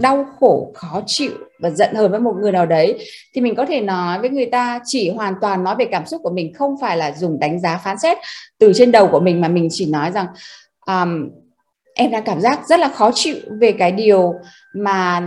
đau 0.00 0.26
khổ 0.40 0.72
khó 0.74 1.02
chịu 1.06 1.30
và 1.58 1.70
giận 1.70 1.94
hờn 1.94 2.10
với 2.10 2.20
một 2.20 2.34
người 2.40 2.52
nào 2.52 2.66
đấy 2.66 3.06
thì 3.34 3.40
mình 3.40 3.54
có 3.54 3.66
thể 3.66 3.80
nói 3.80 4.18
với 4.18 4.30
người 4.30 4.46
ta 4.46 4.80
chỉ 4.84 5.10
hoàn 5.10 5.34
toàn 5.40 5.64
nói 5.64 5.74
về 5.78 5.84
cảm 5.84 6.06
xúc 6.06 6.20
của 6.24 6.30
mình 6.30 6.52
không 6.54 6.74
phải 6.80 6.96
là 6.96 7.12
dùng 7.12 7.38
đánh 7.40 7.60
giá 7.60 7.76
phán 7.84 7.98
xét 7.98 8.18
từ 8.58 8.72
trên 8.74 8.92
đầu 8.92 9.08
của 9.08 9.20
mình 9.20 9.40
mà 9.40 9.48
mình 9.48 9.68
chỉ 9.70 9.86
nói 9.86 10.10
rằng 10.12 10.26
um, 10.86 11.28
em 11.94 12.10
đang 12.10 12.22
cảm 12.22 12.40
giác 12.40 12.60
rất 12.68 12.80
là 12.80 12.88
khó 12.88 13.10
chịu 13.14 13.36
về 13.60 13.72
cái 13.72 13.92
điều 13.92 14.34
mà 14.74 15.22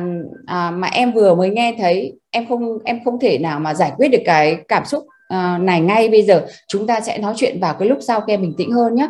à, 0.45 0.71
mà 0.71 0.87
em 0.87 1.11
vừa 1.11 1.35
mới 1.35 1.49
nghe 1.49 1.75
thấy. 1.79 2.13
Em 2.31 2.45
không 2.49 2.77
em 2.85 2.99
không 3.05 3.19
thể 3.19 3.37
nào 3.37 3.59
mà 3.59 3.73
giải 3.73 3.91
quyết 3.97 4.07
được 4.07 4.21
cái 4.25 4.57
cảm 4.67 4.85
xúc 4.85 5.05
à, 5.27 5.57
này 5.57 5.81
ngay 5.81 6.09
bây 6.09 6.23
giờ. 6.23 6.45
Chúng 6.67 6.87
ta 6.87 7.01
sẽ 7.01 7.17
nói 7.17 7.33
chuyện 7.37 7.59
vào 7.59 7.73
cái 7.73 7.89
lúc 7.89 7.97
sau 8.01 8.21
khi 8.21 8.33
em 8.33 8.41
bình 8.41 8.53
tĩnh 8.57 8.71
hơn 8.71 8.95
nhé 8.95 9.07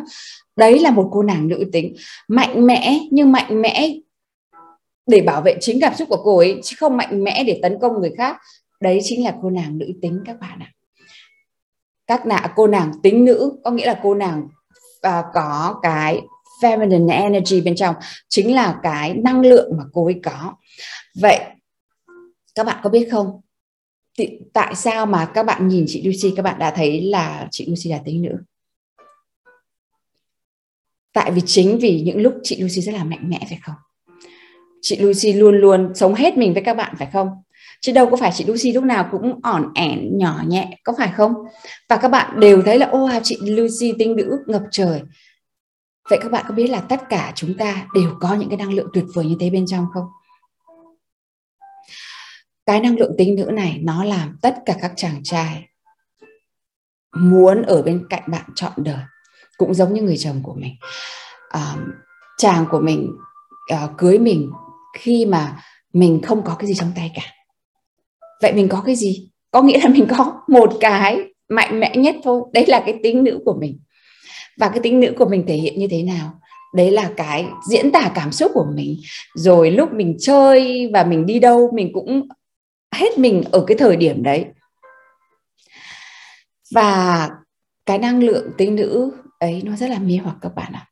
đấy 0.56 0.78
là 0.78 0.90
một 0.90 1.08
cô 1.12 1.22
nàng 1.22 1.48
nữ 1.48 1.64
tính. 1.72 1.94
Mạnh 2.28 2.66
mẽ 2.66 2.98
nhưng 3.10 3.32
mạnh 3.32 3.62
mẽ 3.62 3.88
để 5.06 5.20
bảo 5.20 5.42
vệ 5.42 5.56
chính 5.60 5.80
cảm 5.80 5.94
xúc 5.94 6.08
của 6.08 6.22
cô 6.24 6.38
ấy 6.38 6.60
chứ 6.62 6.76
không 6.78 6.96
mạnh 6.96 7.24
mẽ 7.24 7.44
để 7.44 7.58
tấn 7.62 7.78
công 7.80 8.00
người 8.00 8.12
khác. 8.16 8.36
Đấy 8.80 9.00
chính 9.02 9.24
là 9.24 9.34
cô 9.42 9.50
nàng 9.50 9.78
nữ 9.78 9.92
tính 10.02 10.20
các 10.26 10.40
bạn 10.40 10.58
ạ. 10.58 10.70
Các 12.06 12.26
nạ 12.26 12.52
cô 12.56 12.66
nàng 12.66 12.92
tính 13.02 13.24
nữ 13.24 13.52
có 13.64 13.70
nghĩa 13.70 13.86
là 13.86 14.00
cô 14.02 14.14
nàng 14.14 14.48
uh, 15.06 15.24
có 15.34 15.78
cái 15.82 16.20
feminine 16.60 17.10
energy 17.10 17.60
bên 17.60 17.76
trong 17.76 17.94
chính 18.28 18.54
là 18.54 18.80
cái 18.82 19.14
năng 19.14 19.40
lượng 19.40 19.72
mà 19.78 19.84
cô 19.92 20.04
ấy 20.04 20.20
có. 20.24 20.54
Vậy 21.20 21.40
các 22.54 22.66
bạn 22.66 22.80
có 22.82 22.90
biết 22.90 23.08
không? 23.10 23.40
Tại 24.52 24.74
sao 24.74 25.06
mà 25.06 25.30
các 25.34 25.42
bạn 25.42 25.68
nhìn 25.68 25.84
chị 25.88 26.02
Lucy 26.02 26.34
các 26.36 26.42
bạn 26.42 26.58
đã 26.58 26.70
thấy 26.70 27.02
là 27.02 27.48
chị 27.50 27.66
Lucy 27.66 27.90
là 27.90 28.00
tính 28.04 28.22
nữ? 28.22 28.36
Tại 31.12 31.30
vì 31.30 31.42
chính 31.46 31.78
vì 31.78 32.00
những 32.00 32.22
lúc 32.22 32.34
chị 32.42 32.62
Lucy 32.62 32.80
rất 32.80 32.92
là 32.92 33.04
mạnh 33.04 33.30
mẽ 33.30 33.46
phải 33.48 33.58
không? 33.62 33.74
Chị 34.84 34.96
Lucy 34.96 35.32
luôn 35.32 35.60
luôn 35.60 35.94
sống 35.94 36.14
hết 36.14 36.36
mình 36.36 36.54
với 36.54 36.62
các 36.62 36.76
bạn 36.76 36.94
phải 36.98 37.08
không? 37.12 37.28
Chứ 37.80 37.92
đâu 37.92 38.10
có 38.10 38.16
phải 38.16 38.30
chị 38.34 38.44
Lucy 38.44 38.72
lúc 38.72 38.84
nào 38.84 39.08
cũng 39.10 39.40
ỏn 39.42 39.72
ẻn 39.74 40.18
nhỏ 40.18 40.42
nhẹ 40.46 40.78
có 40.84 40.94
phải 40.98 41.12
không? 41.16 41.32
Và 41.88 41.96
các 41.96 42.08
bạn 42.08 42.40
đều 42.40 42.62
thấy 42.62 42.78
là 42.78 42.86
ô 42.86 43.08
chị 43.22 43.38
Lucy 43.42 43.92
tinh 43.98 44.16
nữ 44.16 44.38
ngập 44.46 44.62
trời. 44.70 45.02
Vậy 46.10 46.18
các 46.22 46.32
bạn 46.32 46.44
có 46.48 46.54
biết 46.54 46.66
là 46.66 46.80
tất 46.80 47.08
cả 47.08 47.32
chúng 47.34 47.54
ta 47.58 47.86
đều 47.94 48.10
có 48.20 48.34
những 48.34 48.48
cái 48.48 48.58
năng 48.58 48.72
lượng 48.72 48.88
tuyệt 48.92 49.04
vời 49.14 49.26
như 49.26 49.36
thế 49.40 49.50
bên 49.50 49.66
trong 49.66 49.86
không? 49.94 50.06
Cái 52.66 52.80
năng 52.80 52.98
lượng 52.98 53.14
tinh 53.18 53.34
nữ 53.34 53.44
này 53.44 53.80
nó 53.82 54.04
làm 54.04 54.38
tất 54.42 54.56
cả 54.66 54.74
các 54.80 54.92
chàng 54.96 55.20
trai 55.22 55.68
muốn 57.16 57.62
ở 57.62 57.82
bên 57.82 58.06
cạnh 58.10 58.22
bạn 58.26 58.44
chọn 58.54 58.72
đời 58.76 59.00
cũng 59.56 59.74
giống 59.74 59.94
như 59.94 60.02
người 60.02 60.16
chồng 60.16 60.40
của 60.42 60.54
mình. 60.54 60.74
À, 61.48 61.76
chàng 62.38 62.66
của 62.70 62.80
mình 62.80 63.10
à, 63.66 63.88
cưới 63.98 64.18
mình 64.18 64.50
khi 64.94 65.26
mà 65.26 65.56
mình 65.92 66.20
không 66.22 66.42
có 66.44 66.56
cái 66.58 66.66
gì 66.66 66.74
trong 66.74 66.92
tay 66.96 67.10
cả. 67.14 67.22
Vậy 68.42 68.52
mình 68.52 68.68
có 68.68 68.82
cái 68.86 68.96
gì? 68.96 69.28
Có 69.50 69.62
nghĩa 69.62 69.80
là 69.80 69.88
mình 69.94 70.06
có 70.10 70.42
một 70.48 70.72
cái 70.80 71.18
mạnh 71.48 71.80
mẽ 71.80 71.96
nhất 71.96 72.16
thôi. 72.24 72.42
Đấy 72.52 72.64
là 72.68 72.82
cái 72.86 72.98
tính 73.02 73.24
nữ 73.24 73.38
của 73.44 73.54
mình. 73.60 73.78
Và 74.58 74.68
cái 74.68 74.80
tính 74.82 75.00
nữ 75.00 75.14
của 75.18 75.28
mình 75.28 75.44
thể 75.46 75.56
hiện 75.56 75.78
như 75.78 75.86
thế 75.90 76.02
nào? 76.02 76.40
Đấy 76.74 76.90
là 76.90 77.10
cái 77.16 77.46
diễn 77.70 77.92
tả 77.92 78.12
cảm 78.14 78.32
xúc 78.32 78.50
của 78.54 78.66
mình. 78.74 78.96
Rồi 79.34 79.70
lúc 79.70 79.92
mình 79.92 80.16
chơi 80.20 80.90
và 80.92 81.04
mình 81.04 81.26
đi 81.26 81.38
đâu, 81.38 81.70
mình 81.74 81.90
cũng 81.92 82.28
hết 82.94 83.18
mình 83.18 83.42
ở 83.52 83.64
cái 83.66 83.76
thời 83.76 83.96
điểm 83.96 84.22
đấy. 84.22 84.44
Và 86.74 87.30
cái 87.86 87.98
năng 87.98 88.22
lượng 88.22 88.50
tính 88.58 88.74
nữ 88.74 89.10
ấy, 89.38 89.62
nó 89.64 89.76
rất 89.76 89.90
là 89.90 89.98
mê 89.98 90.16
hoặc 90.16 90.36
các 90.40 90.54
bạn 90.54 90.72
ạ 90.72 90.86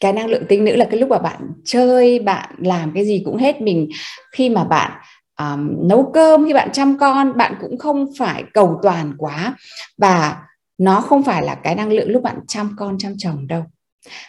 cái 0.00 0.12
năng 0.12 0.26
lượng 0.26 0.46
tính 0.48 0.64
nữ 0.64 0.76
là 0.76 0.84
cái 0.90 1.00
lúc 1.00 1.08
mà 1.08 1.18
bạn 1.18 1.40
chơi 1.64 2.18
bạn 2.18 2.54
làm 2.58 2.92
cái 2.94 3.04
gì 3.04 3.22
cũng 3.24 3.36
hết 3.36 3.60
mình. 3.60 3.88
Khi 4.32 4.50
mà 4.50 4.64
bạn 4.64 4.92
um, 5.38 5.88
nấu 5.88 6.10
cơm 6.14 6.46
khi 6.46 6.52
bạn 6.52 6.68
chăm 6.72 6.98
con 6.98 7.36
bạn 7.36 7.54
cũng 7.60 7.78
không 7.78 8.06
phải 8.18 8.44
cầu 8.54 8.80
toàn 8.82 9.14
quá. 9.18 9.56
Và 9.98 10.42
nó 10.78 11.00
không 11.00 11.22
phải 11.22 11.42
là 11.42 11.54
cái 11.54 11.74
năng 11.74 11.92
lượng 11.92 12.10
lúc 12.10 12.22
bạn 12.22 12.36
chăm 12.48 12.76
con 12.78 12.98
chăm 12.98 13.14
chồng 13.18 13.46
đâu 13.46 13.64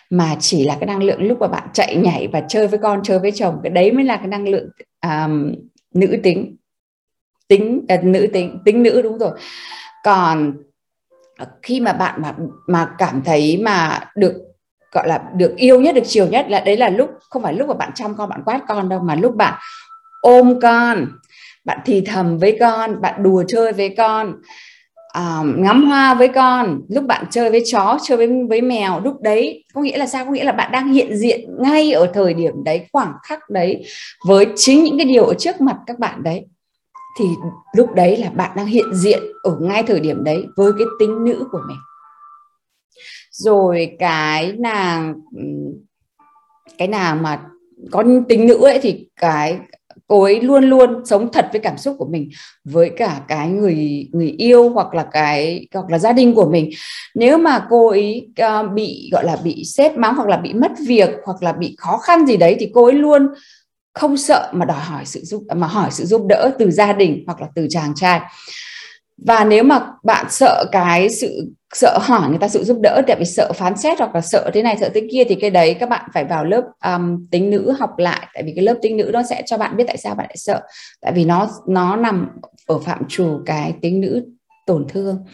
mà 0.09 0.35
chỉ 0.39 0.65
là 0.65 0.77
cái 0.79 0.87
năng 0.87 1.03
lượng 1.03 1.21
lúc 1.21 1.39
mà 1.39 1.47
bạn 1.47 1.67
chạy 1.73 1.95
nhảy 1.95 2.27
và 2.27 2.41
chơi 2.49 2.67
với 2.67 2.79
con 2.83 3.03
chơi 3.03 3.19
với 3.19 3.31
chồng. 3.31 3.59
Cái 3.63 3.69
đấy 3.69 3.91
mới 3.91 4.03
là 4.03 4.17
cái 4.17 4.27
năng 4.27 4.47
lượng 4.47 4.69
um, 5.03 5.55
nữ 5.93 6.17
tính. 6.23 6.55
Tính 7.47 7.85
uh, 7.93 8.03
nữ 8.03 8.27
tính 8.33 8.59
tính 8.65 8.83
nữ 8.83 9.01
đúng 9.01 9.17
rồi. 9.17 9.31
Còn 10.03 10.53
khi 11.61 11.79
mà 11.79 11.93
bạn 11.93 12.21
mà 12.21 12.35
mà 12.67 12.89
cảm 12.97 13.21
thấy 13.25 13.61
mà 13.63 13.99
được 14.15 14.50
gọi 14.91 15.07
là 15.07 15.21
được 15.35 15.53
yêu 15.55 15.81
nhất 15.81 15.95
được 15.95 16.01
chiều 16.05 16.27
nhất 16.27 16.45
là 16.49 16.59
đấy 16.59 16.77
là 16.77 16.89
lúc 16.89 17.09
không 17.29 17.43
phải 17.43 17.53
lúc 17.53 17.67
mà 17.67 17.73
bạn 17.73 17.91
chăm 17.95 18.15
con 18.15 18.29
bạn 18.29 18.41
quát 18.45 18.59
con 18.67 18.89
đâu 18.89 18.99
mà 18.99 19.15
lúc 19.15 19.35
bạn 19.35 19.53
ôm 20.21 20.59
con 20.61 21.07
bạn 21.65 21.79
thì 21.85 22.01
thầm 22.01 22.37
với 22.37 22.57
con 22.59 23.01
bạn 23.01 23.23
đùa 23.23 23.43
chơi 23.47 23.73
với 23.73 23.95
con 23.97 24.35
um, 25.13 25.61
ngắm 25.63 25.83
hoa 25.83 26.13
với 26.13 26.27
con 26.27 26.81
lúc 26.89 27.03
bạn 27.03 27.25
chơi 27.31 27.51
với 27.51 27.63
chó 27.71 27.97
chơi 28.03 28.17
với 28.17 28.29
với 28.49 28.61
mèo 28.61 28.99
lúc 28.99 29.21
đấy 29.21 29.63
có 29.73 29.81
nghĩa 29.81 29.97
là 29.97 30.07
sao? 30.07 30.25
Có 30.25 30.31
nghĩa 30.31 30.43
là 30.43 30.51
bạn 30.51 30.71
đang 30.71 30.93
hiện 30.93 31.17
diện 31.17 31.39
ngay 31.59 31.91
ở 31.91 32.07
thời 32.13 32.33
điểm 32.33 32.63
đấy 32.63 32.87
khoảng 32.91 33.13
khắc 33.23 33.49
đấy 33.49 33.85
với 34.27 34.47
chính 34.55 34.83
những 34.83 34.97
cái 34.97 35.05
điều 35.05 35.25
ở 35.25 35.33
trước 35.33 35.61
mặt 35.61 35.77
các 35.87 35.99
bạn 35.99 36.23
đấy. 36.23 36.45
Thì 37.19 37.25
lúc 37.75 37.95
đấy 37.95 38.17
là 38.17 38.29
bạn 38.29 38.51
đang 38.55 38.65
hiện 38.65 38.93
diện 38.93 39.23
ở 39.43 39.57
ngay 39.61 39.83
thời 39.83 39.99
điểm 39.99 40.23
đấy 40.23 40.45
với 40.55 40.71
cái 40.77 40.87
tính 40.99 41.25
nữ 41.25 41.47
của 41.51 41.59
mình 41.67 41.77
rồi 43.43 43.95
cái 43.99 44.53
nàng 44.59 45.13
cái 46.77 46.87
nàng 46.87 47.23
mà 47.23 47.41
có 47.91 48.03
tính 48.29 48.47
nữ 48.47 48.65
ấy 48.65 48.79
thì 48.81 49.07
cái 49.15 49.59
cô 50.07 50.23
ấy 50.23 50.41
luôn 50.41 50.63
luôn 50.63 51.05
sống 51.05 51.31
thật 51.33 51.49
với 51.51 51.61
cảm 51.61 51.77
xúc 51.77 51.95
của 51.99 52.05
mình 52.05 52.29
với 52.63 52.91
cả 52.97 53.21
cái 53.27 53.49
người 53.49 54.09
người 54.11 54.29
yêu 54.29 54.69
hoặc 54.69 54.93
là 54.93 55.07
cái 55.11 55.67
hoặc 55.73 55.89
là 55.89 55.99
gia 55.99 56.11
đình 56.11 56.35
của 56.35 56.49
mình. 56.49 56.69
Nếu 57.15 57.37
mà 57.37 57.65
cô 57.69 57.87
ấy 57.87 58.27
uh, 58.41 58.71
bị 58.73 59.09
gọi 59.11 59.25
là 59.25 59.37
bị 59.43 59.63
xếp 59.65 59.97
mắng 59.97 60.15
hoặc 60.15 60.27
là 60.27 60.37
bị 60.37 60.53
mất 60.53 60.71
việc 60.87 61.09
hoặc 61.23 61.43
là 61.43 61.53
bị 61.53 61.75
khó 61.77 61.97
khăn 61.97 62.25
gì 62.25 62.37
đấy 62.37 62.55
thì 62.59 62.71
cô 62.73 62.85
ấy 62.85 62.93
luôn 62.93 63.27
không 63.93 64.17
sợ 64.17 64.49
mà 64.53 64.65
đòi 64.65 64.79
hỏi 64.79 65.05
sự 65.05 65.19
giúp 65.23 65.43
mà 65.55 65.67
hỏi 65.67 65.91
sự 65.91 66.05
giúp 66.05 66.21
đỡ 66.29 66.51
từ 66.59 66.71
gia 66.71 66.93
đình 66.93 67.23
hoặc 67.25 67.41
là 67.41 67.47
từ 67.55 67.67
chàng 67.69 67.93
trai 67.95 68.21
và 69.25 69.43
nếu 69.43 69.63
mà 69.63 69.87
bạn 70.03 70.25
sợ 70.29 70.65
cái 70.71 71.09
sự 71.09 71.47
sợ 71.73 71.97
hỏi 72.01 72.29
người 72.29 72.37
ta 72.37 72.47
sự 72.47 72.63
giúp 72.63 72.77
đỡ 72.81 73.01
tại 73.07 73.15
vì 73.19 73.25
sợ 73.25 73.51
phán 73.55 73.77
xét 73.77 73.99
hoặc 73.99 74.15
là 74.15 74.21
sợ 74.21 74.51
thế 74.53 74.63
này 74.63 74.77
sợ 74.79 74.89
thế 74.93 75.07
kia 75.11 75.23
thì 75.23 75.35
cái 75.35 75.49
đấy 75.49 75.73
các 75.79 75.89
bạn 75.89 76.09
phải 76.13 76.25
vào 76.25 76.45
lớp 76.45 76.63
um, 76.85 77.27
tính 77.31 77.49
nữ 77.49 77.75
học 77.79 77.97
lại. 77.97 78.27
Tại 78.33 78.43
vì 78.43 78.53
cái 78.55 78.65
lớp 78.65 78.75
tính 78.81 78.97
nữ 78.97 79.09
nó 79.13 79.23
sẽ 79.23 79.43
cho 79.45 79.57
bạn 79.57 79.77
biết 79.77 79.83
tại 79.87 79.97
sao 79.97 80.15
bạn 80.15 80.25
lại 80.29 80.37
sợ. 80.37 80.61
Tại 81.01 81.13
vì 81.13 81.25
nó 81.25 81.49
nó 81.67 81.95
nằm 81.95 82.27
ở 82.67 82.79
phạm 82.79 83.03
trù 83.07 83.41
cái 83.45 83.73
tính 83.81 84.01
nữ 84.01 84.25
tổn 84.65 84.85
thương. 84.89 85.25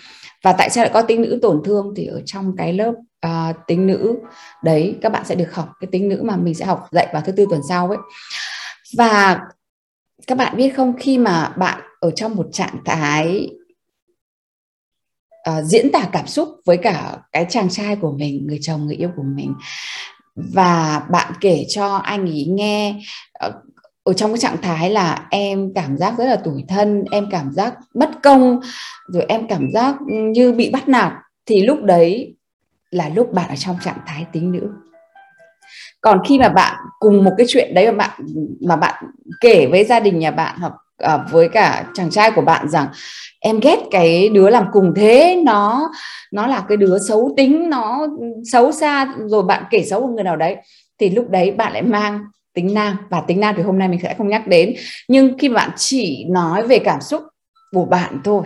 Và 0.44 0.54
tại 0.58 0.70
sao 0.70 0.84
lại 0.84 0.92
có 0.94 1.02
tính 1.02 1.22
nữ 1.22 1.40
tổn 1.42 1.62
thương? 1.66 1.94
Thì 1.96 2.06
ở 2.06 2.22
trong 2.26 2.56
cái 2.58 2.74
lớp 2.74 2.94
uh, 3.28 3.56
tính 3.68 3.88
nữ 3.88 4.16
đấy 4.64 4.96
các 5.02 5.12
bạn 5.12 5.26
sẽ 5.26 5.36
được 5.36 5.54
học 5.54 5.70
cái 5.80 5.88
tính 5.92 6.10
nữ 6.10 6.22
mà 6.24 6.36
mình 6.38 6.54
sẽ 6.54 6.66
học 6.66 6.88
dạy 6.92 7.08
vào 7.14 7.22
thứ 7.26 7.32
tư 7.32 7.46
tuần 7.50 7.62
sau 7.70 7.90
ấy. 7.90 8.00
Và 8.98 9.40
các 10.28 10.38
bạn 10.38 10.58
biết 10.58 10.70
không 10.70 10.94
khi 11.00 11.18
mà 11.18 11.54
bạn 11.58 11.82
ở 12.00 12.12
trong 12.12 12.36
một 12.36 12.48
trạng 12.52 12.78
thái 12.86 13.50
uh, 15.50 15.64
diễn 15.64 15.92
tả 15.92 16.10
cảm 16.12 16.28
xúc 16.28 16.50
với 16.66 16.78
cả 16.78 17.18
cái 17.32 17.46
chàng 17.50 17.70
trai 17.70 17.96
của 17.96 18.12
mình 18.12 18.48
người 18.48 18.60
chồng 18.62 18.86
người 18.86 18.96
yêu 18.96 19.10
của 19.16 19.24
mình. 19.24 19.56
Và 20.36 21.02
bạn 21.10 21.34
kể 21.42 21.66
cho 21.70 21.96
anh 21.96 22.26
ấy 22.26 22.46
nghe 22.46 22.96
uh, 23.48 23.54
ở 24.04 24.14
trong 24.14 24.32
cái 24.32 24.38
trạng 24.38 24.62
thái 24.62 24.90
là 24.90 25.28
em 25.30 25.74
cảm 25.76 25.98
giác 25.98 26.14
rất 26.18 26.26
là 26.26 26.36
tủi 26.36 26.64
thân 26.68 27.04
em 27.12 27.28
cảm 27.32 27.54
giác 27.54 27.74
bất 27.94 28.10
công 28.24 28.60
rồi 29.08 29.26
em 29.30 29.48
cảm 29.48 29.72
giác 29.72 29.96
như 30.08 30.52
bị 30.52 30.70
bắt 30.70 30.88
nạt 30.88 31.14
thì 31.46 31.62
lúc 31.62 31.84
đấy 31.84 32.36
là 32.92 33.10
lúc 33.10 33.34
bạn 33.34 33.50
ở 33.50 33.56
trong 33.56 33.78
trạng 33.84 34.00
thái 34.06 34.26
tính 34.32 34.52
nữ. 34.52 34.70
Còn 36.02 36.22
khi 36.28 36.40
mà 36.40 36.50
bạn 36.50 36.76
cùng 37.00 37.24
một 37.24 37.32
cái 37.38 37.48
chuyện 37.50 37.74
đấy 37.74 37.92
mà 37.92 37.98
bạn 37.98 38.22
mà 38.62 38.76
bạn 38.76 39.04
kể 39.42 39.68
với 39.72 39.84
gia 39.84 40.00
đình 40.00 40.20
nhà 40.20 40.32
bạn 40.32 40.58
hoặc 40.60 40.74
uh, 41.14 41.32
với 41.32 41.50
cả 41.50 41.86
chàng 41.94 42.10
trai 42.10 42.32
của 42.32 42.42
bạn 42.42 42.70
rằng 42.70 42.88
em 43.40 43.60
ghét 43.60 43.80
cái 43.92 44.30
đứa 44.30 44.50
làm 44.50 44.66
cùng 44.72 44.94
thế, 44.96 45.42
nó 45.46 45.92
nó 46.32 46.48
là 46.48 46.66
cái 46.68 46.78
đứa 46.78 46.98
xấu 47.08 47.34
tính, 47.38 47.70
nó 47.70 48.08
xấu 48.52 48.72
xa, 48.72 49.14
rồi 49.26 49.44
bạn 49.44 49.64
kể 49.72 49.84
xấu 49.84 50.02
một 50.02 50.14
người 50.16 50.24
nào 50.24 50.36
đấy. 50.36 50.56
Thì 51.00 51.10
lúc 51.10 51.30
đấy 51.30 51.52
bạn 51.52 51.74
lại 51.74 51.82
mang 51.82 52.20
tính 52.54 52.74
nam, 52.74 52.98
và 53.10 53.22
tính 53.22 53.40
nam 53.40 53.56
thì 53.58 53.64
hôm 53.64 53.80
nay 53.80 53.88
mình 53.88 54.00
sẽ 54.04 54.16
không 54.18 54.28
nhắc 54.28 54.48
đến. 54.48 54.76
Nhưng 55.08 55.38
khi 55.38 55.50
bạn 55.50 55.70
chỉ 55.76 56.26
nói 56.30 56.68
về 56.68 56.80
cảm 56.80 57.02
xúc 57.02 57.22
của 57.72 57.86
bạn 57.86 58.20
thôi, 58.24 58.44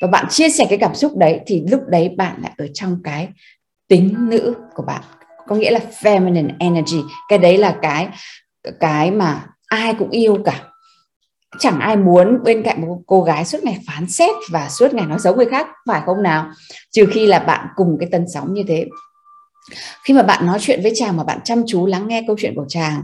và 0.00 0.08
bạn 0.08 0.26
chia 0.28 0.48
sẻ 0.48 0.66
cái 0.68 0.78
cảm 0.78 0.94
xúc 0.94 1.16
đấy, 1.16 1.40
thì 1.46 1.62
lúc 1.70 1.80
đấy 1.88 2.14
bạn 2.16 2.36
lại 2.42 2.52
ở 2.58 2.66
trong 2.74 2.96
cái 3.04 3.28
tính 3.88 4.14
nữ 4.18 4.54
của 4.74 4.82
bạn. 4.82 5.02
Có 5.46 5.56
nghĩa 5.56 5.70
là 5.70 5.80
feminine 6.00 6.50
energy. 6.58 7.00
Cái 7.28 7.38
đấy 7.38 7.58
là 7.58 7.76
cái 7.82 8.08
cái 8.80 9.10
mà 9.10 9.46
ai 9.66 9.94
cũng 9.94 10.10
yêu 10.10 10.38
cả 10.44 10.64
chẳng 11.58 11.80
ai 11.80 11.96
muốn 11.96 12.42
bên 12.44 12.62
cạnh 12.62 12.80
một 12.80 12.98
cô 13.06 13.22
gái 13.22 13.44
suốt 13.44 13.58
ngày 13.64 13.78
phán 13.86 14.06
xét 14.06 14.30
và 14.50 14.68
suốt 14.68 14.94
ngày 14.94 15.06
nói 15.06 15.18
xấu 15.18 15.34
người 15.36 15.46
khác, 15.46 15.66
phải 15.86 16.02
không 16.06 16.22
nào? 16.22 16.50
Trừ 16.90 17.06
khi 17.12 17.26
là 17.26 17.38
bạn 17.38 17.66
cùng 17.76 17.96
cái 18.00 18.08
tần 18.12 18.24
sóng 18.34 18.54
như 18.54 18.64
thế. 18.68 18.86
Khi 20.04 20.14
mà 20.14 20.22
bạn 20.22 20.46
nói 20.46 20.58
chuyện 20.60 20.82
với 20.82 20.92
chàng 20.94 21.16
mà 21.16 21.24
bạn 21.24 21.38
chăm 21.44 21.62
chú 21.66 21.86
lắng 21.86 22.08
nghe 22.08 22.24
câu 22.26 22.36
chuyện 22.38 22.54
của 22.56 22.66
chàng 22.68 23.02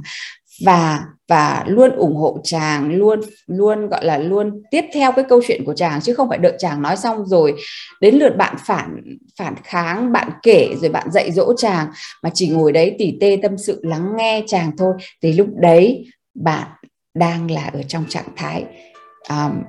và 0.64 1.00
và 1.28 1.64
luôn 1.66 1.96
ủng 1.96 2.16
hộ 2.16 2.38
chàng, 2.44 2.94
luôn 2.94 3.20
luôn, 3.46 3.88
gọi 3.88 4.04
là 4.04 4.18
luôn 4.18 4.62
tiếp 4.70 4.84
theo 4.94 5.12
cái 5.12 5.24
câu 5.28 5.40
chuyện 5.46 5.64
của 5.64 5.74
chàng, 5.74 6.00
chứ 6.00 6.14
không 6.14 6.28
phải 6.28 6.38
đợi 6.38 6.52
chàng 6.58 6.82
nói 6.82 6.96
xong 6.96 7.26
rồi 7.26 7.54
đến 8.00 8.14
lượt 8.14 8.36
bạn 8.36 8.56
phản 8.66 9.02
phản 9.38 9.54
kháng, 9.64 10.12
bạn 10.12 10.30
kể 10.42 10.74
rồi 10.80 10.90
bạn 10.90 11.10
dạy 11.10 11.32
dỗ 11.32 11.52
chàng, 11.56 11.86
mà 12.22 12.30
chỉ 12.34 12.48
ngồi 12.48 12.72
đấy 12.72 12.96
tỉ 12.98 13.18
tê 13.20 13.38
tâm 13.42 13.58
sự 13.58 13.80
lắng 13.82 14.12
nghe 14.16 14.42
chàng 14.46 14.70
thôi. 14.78 14.92
Thì 15.22 15.32
lúc 15.32 15.46
đấy 15.56 16.04
bạn 16.34 16.68
đang 17.18 17.50
là 17.50 17.70
ở 17.72 17.82
trong 17.82 18.04
trạng 18.08 18.28
thái 18.36 18.64
um, 19.28 19.62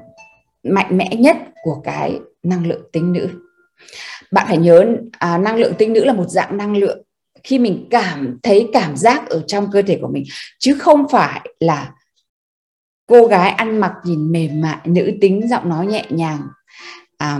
mạnh 0.63 0.97
mẽ 0.97 1.09
nhất 1.15 1.37
của 1.63 1.81
cái 1.83 2.19
năng 2.43 2.67
lượng 2.67 2.81
tính 2.91 3.13
nữ. 3.13 3.29
Bạn 4.31 4.45
phải 4.47 4.57
nhớ 4.57 4.85
à, 5.11 5.37
năng 5.37 5.55
lượng 5.55 5.73
tinh 5.77 5.93
nữ 5.93 6.05
là 6.05 6.13
một 6.13 6.29
dạng 6.29 6.57
năng 6.57 6.77
lượng 6.77 7.03
khi 7.43 7.59
mình 7.59 7.87
cảm 7.91 8.37
thấy 8.43 8.69
cảm 8.73 8.97
giác 8.97 9.29
ở 9.29 9.43
trong 9.47 9.71
cơ 9.71 9.81
thể 9.81 9.99
của 10.01 10.07
mình 10.07 10.23
chứ 10.59 10.77
không 10.79 11.07
phải 11.11 11.41
là 11.59 11.91
cô 13.07 13.27
gái 13.27 13.49
ăn 13.49 13.77
mặc 13.77 13.93
nhìn 14.03 14.31
mềm 14.31 14.61
mại 14.61 14.77
nữ 14.85 15.11
tính 15.21 15.47
giọng 15.49 15.69
nói 15.69 15.87
nhẹ 15.87 16.05
nhàng. 16.09 16.41
À, 17.17 17.39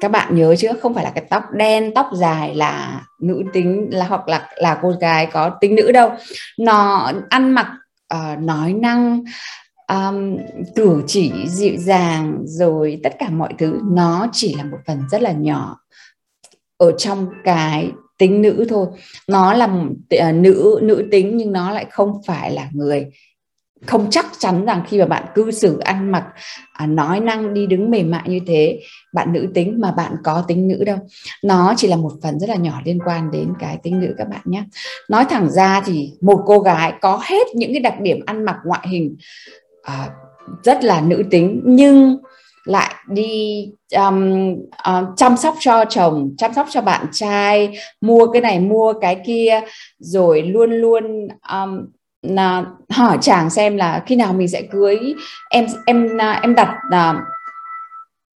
các 0.00 0.10
bạn 0.10 0.36
nhớ 0.36 0.54
chứ 0.58 0.68
không 0.82 0.94
phải 0.94 1.04
là 1.04 1.10
cái 1.10 1.24
tóc 1.30 1.42
đen 1.52 1.94
tóc 1.94 2.06
dài 2.14 2.54
là 2.54 3.02
nữ 3.20 3.42
tính 3.52 3.88
là 3.92 4.06
hoặc 4.06 4.28
là 4.28 4.48
là 4.56 4.78
cô 4.82 4.90
gái 5.00 5.26
có 5.32 5.50
tính 5.60 5.74
nữ 5.74 5.92
đâu. 5.92 6.10
Nó 6.58 7.10
ăn 7.30 7.50
mặc 7.50 7.66
uh, 8.14 8.40
nói 8.40 8.72
năng 8.72 9.24
um, 9.88 10.36
cử 10.76 11.02
chỉ 11.06 11.32
dịu 11.48 11.76
dàng 11.78 12.42
rồi 12.44 13.00
tất 13.02 13.16
cả 13.18 13.30
mọi 13.30 13.54
thứ. 13.58 13.80
Nó 13.90 14.26
chỉ 14.32 14.54
là 14.54 14.64
một 14.64 14.78
phần 14.86 15.02
rất 15.10 15.22
là 15.22 15.32
nhỏ 15.32 15.78
ở 16.76 16.92
trong 16.98 17.26
cái 17.44 17.90
tính 18.18 18.42
nữ 18.42 18.66
thôi. 18.68 18.86
Nó 19.28 19.54
là 19.54 19.64
uh, 19.66 20.34
nữ 20.34 20.80
nữ 20.82 21.08
tính 21.10 21.36
nhưng 21.36 21.52
nó 21.52 21.70
lại 21.70 21.86
không 21.90 22.22
phải 22.26 22.52
là 22.52 22.68
người 22.72 23.06
không 23.86 24.10
chắc 24.10 24.26
chắn 24.38 24.64
rằng 24.64 24.82
khi 24.88 24.98
mà 24.98 25.06
bạn 25.06 25.24
cư 25.34 25.50
xử 25.50 25.78
ăn 25.78 26.12
mặc 26.12 26.24
à, 26.72 26.86
nói 26.86 27.20
năng 27.20 27.54
đi 27.54 27.66
đứng 27.66 27.90
mềm 27.90 28.10
mại 28.10 28.28
như 28.28 28.38
thế 28.46 28.80
bạn 29.12 29.32
nữ 29.32 29.48
tính 29.54 29.80
mà 29.80 29.92
bạn 29.92 30.12
có 30.24 30.44
tính 30.48 30.68
nữ 30.68 30.84
đâu. 30.84 30.98
Nó 31.44 31.74
chỉ 31.76 31.88
là 31.88 31.96
một 31.96 32.12
phần 32.22 32.38
rất 32.38 32.48
là 32.48 32.56
nhỏ 32.56 32.80
liên 32.84 32.98
quan 33.04 33.30
đến 33.30 33.52
cái 33.58 33.78
tính 33.82 34.00
nữ 34.00 34.14
các 34.18 34.28
bạn 34.28 34.40
nhé. 34.44 34.64
Nói 35.08 35.24
thẳng 35.30 35.50
ra 35.50 35.82
thì 35.84 36.12
một 36.20 36.42
cô 36.46 36.58
gái 36.58 36.92
có 37.00 37.20
hết 37.22 37.54
những 37.54 37.72
cái 37.72 37.80
đặc 37.80 38.00
điểm 38.00 38.20
ăn 38.26 38.44
mặc 38.44 38.56
ngoại 38.64 38.86
hình 38.88 39.16
à, 39.82 40.08
rất 40.62 40.84
là 40.84 41.00
nữ 41.00 41.22
tính 41.30 41.62
nhưng 41.64 42.16
lại 42.64 42.94
đi 43.08 43.68
um, 43.96 44.52
uh, 44.90 45.08
chăm 45.16 45.36
sóc 45.36 45.54
cho 45.60 45.84
chồng 45.84 46.34
chăm 46.38 46.54
sóc 46.54 46.66
cho 46.70 46.80
bạn 46.80 47.06
trai 47.12 47.78
mua 48.00 48.26
cái 48.26 48.42
này 48.42 48.60
mua 48.60 48.92
cái 49.00 49.16
kia 49.26 49.60
rồi 49.98 50.42
luôn 50.42 50.72
luôn 50.72 51.28
um, 51.52 51.86
là 52.22 52.64
hỏi 52.90 53.18
chàng 53.20 53.50
xem 53.50 53.76
là 53.76 54.02
khi 54.06 54.16
nào 54.16 54.32
mình 54.32 54.48
sẽ 54.48 54.62
cưới 54.62 55.14
em 55.50 55.66
em 55.86 56.18
à, 56.18 56.40
em 56.42 56.54
đặt 56.54 56.76
à, 56.90 57.14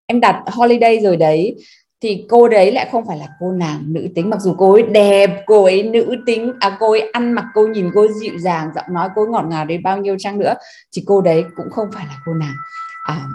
em 0.07 0.21
đặt 0.21 0.43
holiday 0.47 1.01
rồi 1.03 1.17
đấy. 1.17 1.57
Thì 2.01 2.25
cô 2.29 2.49
đấy 2.49 2.73
lại 2.73 2.89
không 2.93 3.07
phải 3.07 3.19
là 3.19 3.27
cô 3.41 3.53
nàng 3.53 3.83
nữ 3.87 4.09
tính 4.15 4.31
mặc 4.31 4.41
dù 4.41 4.55
cô 4.59 4.73
ấy 4.73 4.83
đẹp 4.83 5.43
cô 5.47 5.65
ấy 5.65 5.83
nữ 5.83 6.17
tính 6.27 6.53
à 6.61 6.77
cô 6.81 6.91
ấy 6.91 7.11
ăn 7.13 7.33
mặc 7.33 7.45
cô 7.55 7.67
nhìn 7.67 7.91
cô 7.95 8.01
ấy 8.01 8.13
dịu 8.21 8.39
dàng 8.39 8.71
giọng 8.75 8.85
nói 8.89 9.09
cô 9.15 9.23
ấy 9.23 9.31
ngọt 9.31 9.45
ngào 9.49 9.65
đến 9.65 9.83
bao 9.83 9.99
nhiêu 9.99 10.17
chăng 10.19 10.39
nữa 10.39 10.55
thì 10.93 11.03
cô 11.07 11.21
đấy 11.21 11.45
cũng 11.57 11.71
không 11.71 11.89
phải 11.95 12.07
là 12.07 12.19
cô 12.27 12.35
nàng 12.35 12.55
à, 13.03 13.27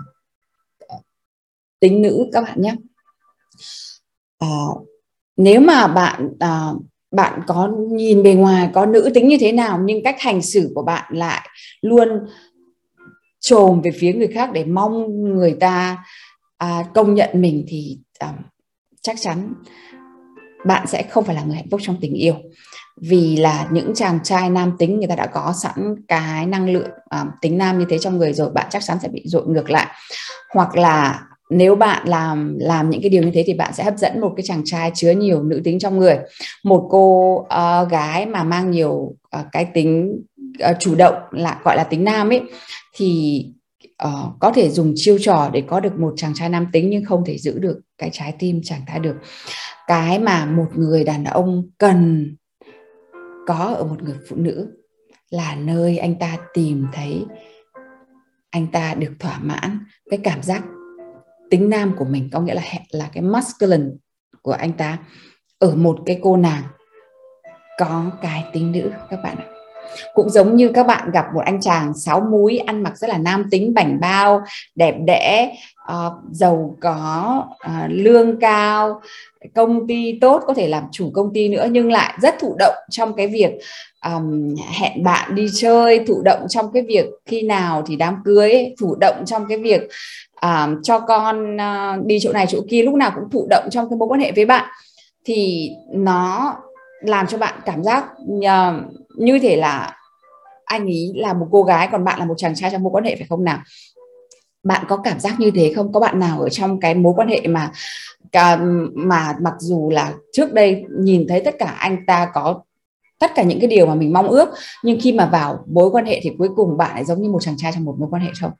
tính 1.79 2.01
nữ 2.01 2.25
các 2.33 2.41
bạn 2.41 2.61
nhé. 2.61 2.75
À, 4.39 4.47
nếu 5.37 5.61
mà 5.61 5.87
bạn 5.87 6.29
à, 6.39 6.71
bạn 7.11 7.39
có 7.47 7.71
nhìn 7.91 8.23
bề 8.23 8.33
ngoài 8.33 8.69
có 8.73 8.85
nữ 8.85 9.11
tính 9.13 9.27
như 9.27 9.37
thế 9.39 9.51
nào 9.51 9.79
nhưng 9.85 10.03
cách 10.03 10.15
hành 10.19 10.41
xử 10.41 10.71
của 10.75 10.83
bạn 10.83 11.13
lại 11.17 11.49
luôn 11.81 12.09
trồm 13.39 13.81
về 13.81 13.91
phía 13.91 14.13
người 14.13 14.27
khác 14.27 14.49
để 14.53 14.65
mong 14.65 15.23
người 15.35 15.57
ta 15.59 16.05
à, 16.57 16.83
công 16.93 17.13
nhận 17.13 17.29
mình 17.33 17.65
thì 17.67 17.99
à, 18.19 18.33
chắc 19.01 19.15
chắn 19.19 19.53
bạn 20.65 20.87
sẽ 20.87 21.03
không 21.03 21.23
phải 21.23 21.35
là 21.35 21.43
người 21.43 21.55
hạnh 21.55 21.67
phúc 21.71 21.79
trong 21.83 21.97
tình 22.01 22.13
yêu. 22.13 22.35
Vì 23.01 23.37
là 23.37 23.67
những 23.71 23.93
chàng 23.95 24.19
trai 24.23 24.49
nam 24.49 24.71
tính 24.79 24.99
người 24.99 25.07
ta 25.07 25.15
đã 25.15 25.25
có 25.25 25.53
sẵn 25.63 25.95
cái 26.07 26.45
năng 26.45 26.69
lượng 26.69 26.89
à, 27.09 27.25
tính 27.41 27.57
nam 27.57 27.79
như 27.79 27.85
thế 27.89 27.99
trong 27.99 28.17
người 28.17 28.33
rồi 28.33 28.49
bạn 28.49 28.67
chắc 28.69 28.83
chắn 28.83 28.97
sẽ 29.01 29.07
bị 29.07 29.21
dội 29.25 29.47
ngược 29.47 29.69
lại. 29.69 29.87
Hoặc 30.53 30.75
là 30.75 31.25
nếu 31.51 31.75
bạn 31.75 32.07
làm 32.07 32.57
làm 32.59 32.89
những 32.89 33.01
cái 33.01 33.09
điều 33.09 33.23
như 33.23 33.31
thế 33.33 33.43
thì 33.47 33.53
bạn 33.53 33.73
sẽ 33.73 33.83
hấp 33.83 33.97
dẫn 33.97 34.21
một 34.21 34.33
cái 34.37 34.43
chàng 34.43 34.61
trai 34.65 34.91
chứa 34.95 35.11
nhiều 35.11 35.43
nữ 35.43 35.61
tính 35.63 35.79
trong 35.79 35.97
người. 35.97 36.17
Một 36.63 36.87
cô 36.89 37.35
uh, 37.35 37.89
gái 37.89 38.25
mà 38.25 38.43
mang 38.43 38.71
nhiều 38.71 38.91
uh, 38.91 39.45
cái 39.51 39.65
tính 39.65 40.21
uh, 40.69 40.75
chủ 40.79 40.95
động 40.95 41.15
là 41.31 41.59
gọi 41.63 41.75
là 41.77 41.83
tính 41.83 42.03
nam 42.03 42.29
ấy 42.29 42.41
thì 42.95 43.45
uh, 44.07 44.39
có 44.39 44.51
thể 44.51 44.69
dùng 44.69 44.93
chiêu 44.95 45.17
trò 45.21 45.49
để 45.53 45.63
có 45.67 45.79
được 45.79 45.99
một 45.99 46.13
chàng 46.17 46.33
trai 46.33 46.49
nam 46.49 46.67
tính 46.71 46.89
nhưng 46.89 47.05
không 47.05 47.23
thể 47.25 47.37
giữ 47.37 47.59
được 47.59 47.79
cái 47.97 48.09
trái 48.13 48.33
tim 48.39 48.61
chàng 48.63 48.81
ta 48.87 48.97
được. 48.97 49.15
Cái 49.87 50.19
mà 50.19 50.45
một 50.45 50.67
người 50.75 51.03
đàn 51.03 51.23
ông 51.23 51.69
cần 51.77 52.31
có 53.47 53.75
ở 53.77 53.83
một 53.83 54.03
người 54.03 54.17
phụ 54.29 54.35
nữ 54.35 54.67
là 55.29 55.55
nơi 55.55 55.97
anh 55.97 56.15
ta 56.19 56.37
tìm 56.53 56.85
thấy 56.93 57.25
anh 58.51 58.67
ta 58.67 58.93
được 58.93 59.11
thỏa 59.19 59.39
mãn 59.39 59.79
cái 60.09 60.19
cảm 60.23 60.43
giác 60.43 60.63
tính 61.51 61.69
nam 61.69 61.95
của 61.97 62.05
mình, 62.05 62.29
có 62.31 62.39
nghĩa 62.39 62.53
là 62.53 62.61
là 62.91 63.09
cái 63.13 63.23
masculine 63.23 63.85
của 64.41 64.51
anh 64.51 64.73
ta, 64.73 64.97
ở 65.59 65.75
một 65.75 65.99
cái 66.05 66.19
cô 66.23 66.37
nàng 66.37 66.63
có 67.79 68.11
cái 68.21 68.45
tính 68.53 68.71
nữ, 68.71 68.91
các 69.09 69.19
bạn 69.23 69.37
ạ 69.37 69.60
cũng 70.13 70.29
giống 70.29 70.55
như 70.55 70.71
các 70.73 70.87
bạn 70.87 71.11
gặp 71.11 71.25
một 71.35 71.41
anh 71.45 71.61
chàng 71.61 71.93
sáu 71.93 72.21
múi 72.31 72.57
ăn 72.57 72.83
mặc 72.83 72.97
rất 72.97 73.09
là 73.09 73.17
nam 73.17 73.45
tính 73.51 73.73
bảnh 73.73 73.99
bao 74.01 74.41
đẹp 74.75 74.95
đẽ 75.05 75.55
uh, 75.91 76.13
giàu 76.31 76.77
có 76.81 77.43
uh, 77.53 77.89
lương 77.89 78.39
cao 78.39 79.01
công 79.55 79.87
ty 79.87 80.17
tốt 80.21 80.43
có 80.47 80.53
thể 80.53 80.67
làm 80.67 80.83
chủ 80.91 81.11
công 81.13 81.33
ty 81.33 81.49
nữa 81.49 81.67
nhưng 81.71 81.91
lại 81.91 82.13
rất 82.21 82.35
thụ 82.39 82.55
động 82.59 82.75
trong 82.89 83.13
cái 83.13 83.27
việc 83.27 83.51
um, 84.05 84.55
hẹn 84.79 85.03
bạn 85.03 85.35
đi 85.35 85.47
chơi 85.55 85.99
thụ 86.07 86.21
động 86.21 86.45
trong 86.49 86.71
cái 86.73 86.83
việc 86.83 87.05
khi 87.25 87.41
nào 87.41 87.83
thì 87.87 87.95
đám 87.95 88.15
cưới 88.25 88.75
thụ 88.79 88.95
động 88.95 89.15
trong 89.25 89.45
cái 89.49 89.57
việc 89.57 89.81
um, 90.41 90.81
cho 90.83 90.99
con 90.99 91.55
uh, 91.55 92.05
đi 92.05 92.19
chỗ 92.21 92.33
này 92.33 92.45
chỗ 92.49 92.59
kia 92.69 92.83
lúc 92.83 92.95
nào 92.95 93.11
cũng 93.15 93.29
thụ 93.29 93.47
động 93.49 93.67
trong 93.71 93.89
cái 93.89 93.97
mối 93.97 94.07
quan 94.07 94.21
hệ 94.21 94.31
với 94.31 94.45
bạn. 94.45 94.69
Thì 95.25 95.69
nó 95.93 96.53
làm 97.01 97.27
cho 97.27 97.37
bạn 97.37 97.53
cảm 97.65 97.83
giác 97.83 98.05
uh, 98.37 99.00
như 99.17 99.39
thể 99.39 99.55
là 99.55 99.97
anh 100.65 100.85
ấy 100.85 101.11
là 101.15 101.33
một 101.33 101.47
cô 101.51 101.63
gái 101.63 101.89
còn 101.91 102.03
bạn 102.03 102.19
là 102.19 102.25
một 102.25 102.35
chàng 102.37 102.55
trai 102.55 102.71
trong 102.71 102.83
mối 102.83 102.91
quan 102.91 103.03
hệ 103.03 103.15
phải 103.15 103.27
không 103.29 103.43
nào? 103.43 103.59
Bạn 104.63 104.85
có 104.87 104.97
cảm 104.97 105.19
giác 105.19 105.39
như 105.39 105.51
thế 105.51 105.73
không? 105.75 105.93
Có 105.93 105.99
bạn 105.99 106.19
nào 106.19 106.41
ở 106.41 106.49
trong 106.49 106.79
cái 106.79 106.95
mối 106.95 107.13
quan 107.15 107.27
hệ 107.27 107.47
mà 107.47 107.71
mà 108.93 109.35
mặc 109.41 109.53
dù 109.59 109.89
là 109.89 110.13
trước 110.33 110.53
đây 110.53 110.85
nhìn 110.99 111.25
thấy 111.27 111.41
tất 111.45 111.55
cả 111.59 111.65
anh 111.65 112.05
ta 112.07 112.31
có 112.33 112.61
tất 113.19 113.31
cả 113.35 113.43
những 113.43 113.59
cái 113.59 113.67
điều 113.67 113.85
mà 113.85 113.95
mình 113.95 114.13
mong 114.13 114.27
ước 114.27 114.49
nhưng 114.83 114.99
khi 115.01 115.11
mà 115.11 115.25
vào 115.25 115.65
mối 115.67 115.89
quan 115.91 116.05
hệ 116.05 116.19
thì 116.23 116.31
cuối 116.37 116.49
cùng 116.55 116.77
bạn 116.77 116.95
lại 116.95 117.05
giống 117.05 117.21
như 117.21 117.29
một 117.29 117.39
chàng 117.41 117.57
trai 117.57 117.71
trong 117.71 117.83
một 117.83 117.95
mối 117.99 118.09
quan 118.11 118.21
hệ 118.21 118.31
không? 118.41 118.51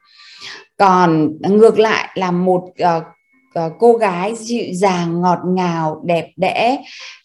Còn 0.77 1.31
ngược 1.41 1.79
lại 1.79 2.09
là 2.15 2.31
một 2.31 2.63
uh, 2.63 2.73
uh, 2.81 3.03
Ờ, 3.53 3.69
cô 3.79 3.93
gái 3.93 4.35
dịu 4.35 4.65
dàng 4.73 5.21
ngọt 5.21 5.39
ngào 5.45 6.01
đẹp 6.05 6.27
đẽ 6.37 6.83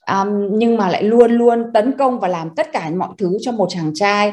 um, 0.09 0.29
nhưng 0.53 0.77
mà 0.77 0.89
lại 0.89 1.03
luôn 1.03 1.31
luôn 1.31 1.73
tấn 1.75 1.93
công 1.99 2.21
và 2.21 2.29
làm 2.29 2.51
tất 2.57 2.73
cả 2.73 2.91
mọi 2.97 3.09
thứ 3.19 3.39
cho 3.41 3.53
một 3.53 3.67
chàng 3.71 3.91
trai 3.95 4.33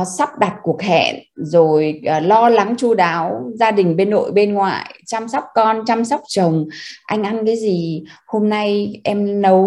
uh, 0.00 0.06
sắp 0.18 0.38
đặt 0.38 0.54
cuộc 0.62 0.82
hẹn 0.82 1.16
rồi 1.36 2.00
uh, 2.18 2.26
lo 2.26 2.48
lắng 2.48 2.74
chu 2.78 2.94
đáo 2.94 3.50
gia 3.54 3.70
đình 3.70 3.96
bên 3.96 4.10
nội 4.10 4.32
bên 4.32 4.54
ngoại 4.54 4.94
chăm 5.06 5.28
sóc 5.28 5.44
con 5.54 5.84
chăm 5.86 6.04
sóc 6.04 6.20
chồng. 6.28 6.64
Anh 7.06 7.22
ăn 7.22 7.46
cái 7.46 7.56
gì? 7.56 8.04
Hôm 8.26 8.48
nay 8.48 9.00
em 9.04 9.42
nấu 9.42 9.64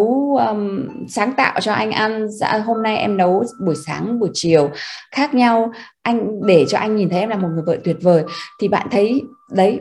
um, 0.47 0.87
sáng 1.09 1.33
tạo 1.37 1.59
cho 1.59 1.73
anh 1.73 1.91
ăn. 1.91 2.27
Dạ, 2.29 2.57
hôm 2.65 2.83
nay 2.83 2.97
em 2.97 3.17
nấu 3.17 3.43
buổi 3.65 3.75
sáng 3.85 4.19
buổi 4.19 4.29
chiều. 4.33 4.69
Khác 5.11 5.33
nhau 5.33 5.71
anh 6.01 6.41
để 6.45 6.65
cho 6.69 6.77
anh 6.77 6.95
nhìn 6.95 7.09
thấy 7.09 7.19
em 7.19 7.29
là 7.29 7.35
một 7.35 7.47
người 7.53 7.63
vợ 7.65 7.77
tuyệt 7.83 7.97
vời. 8.01 8.23
Thì 8.61 8.67
bạn 8.67 8.87
thấy 8.91 9.21
đấy 9.51 9.79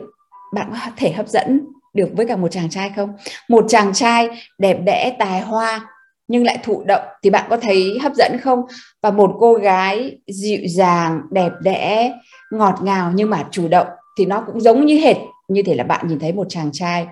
bạn 0.53 0.67
có 0.71 0.77
thể 0.97 1.11
hấp 1.11 1.27
dẫn 1.27 1.65
được 1.93 2.09
với 2.13 2.25
cả 2.25 2.35
một 2.35 2.47
chàng 2.51 2.69
trai 2.69 2.91
không? 2.95 3.13
Một 3.49 3.65
chàng 3.67 3.93
trai 3.93 4.29
đẹp 4.57 4.77
đẽ 4.83 5.15
tài 5.19 5.41
hoa 5.41 5.87
nhưng 6.27 6.43
lại 6.43 6.57
thụ 6.63 6.83
động 6.83 7.03
thì 7.23 7.29
bạn 7.29 7.47
có 7.49 7.57
thấy 7.57 7.99
hấp 8.01 8.13
dẫn 8.15 8.37
không? 8.43 8.61
Và 9.01 9.11
một 9.11 9.35
cô 9.39 9.53
gái 9.53 10.17
dịu 10.27 10.61
dàng 10.67 11.21
đẹp 11.31 11.51
đẽ 11.61 12.13
ngọt 12.51 12.75
ngào 12.81 13.11
nhưng 13.15 13.29
mà 13.29 13.47
chủ 13.51 13.67
động 13.67 13.87
thì 14.17 14.25
nó 14.25 14.41
cũng 14.41 14.61
giống 14.61 14.85
như 14.85 14.99
hệt 14.99 15.17
như 15.47 15.63
thể 15.63 15.75
là 15.75 15.83
bạn 15.83 16.07
nhìn 16.07 16.19
thấy 16.19 16.33
một 16.33 16.47
chàng 16.49 16.69
trai 16.73 17.07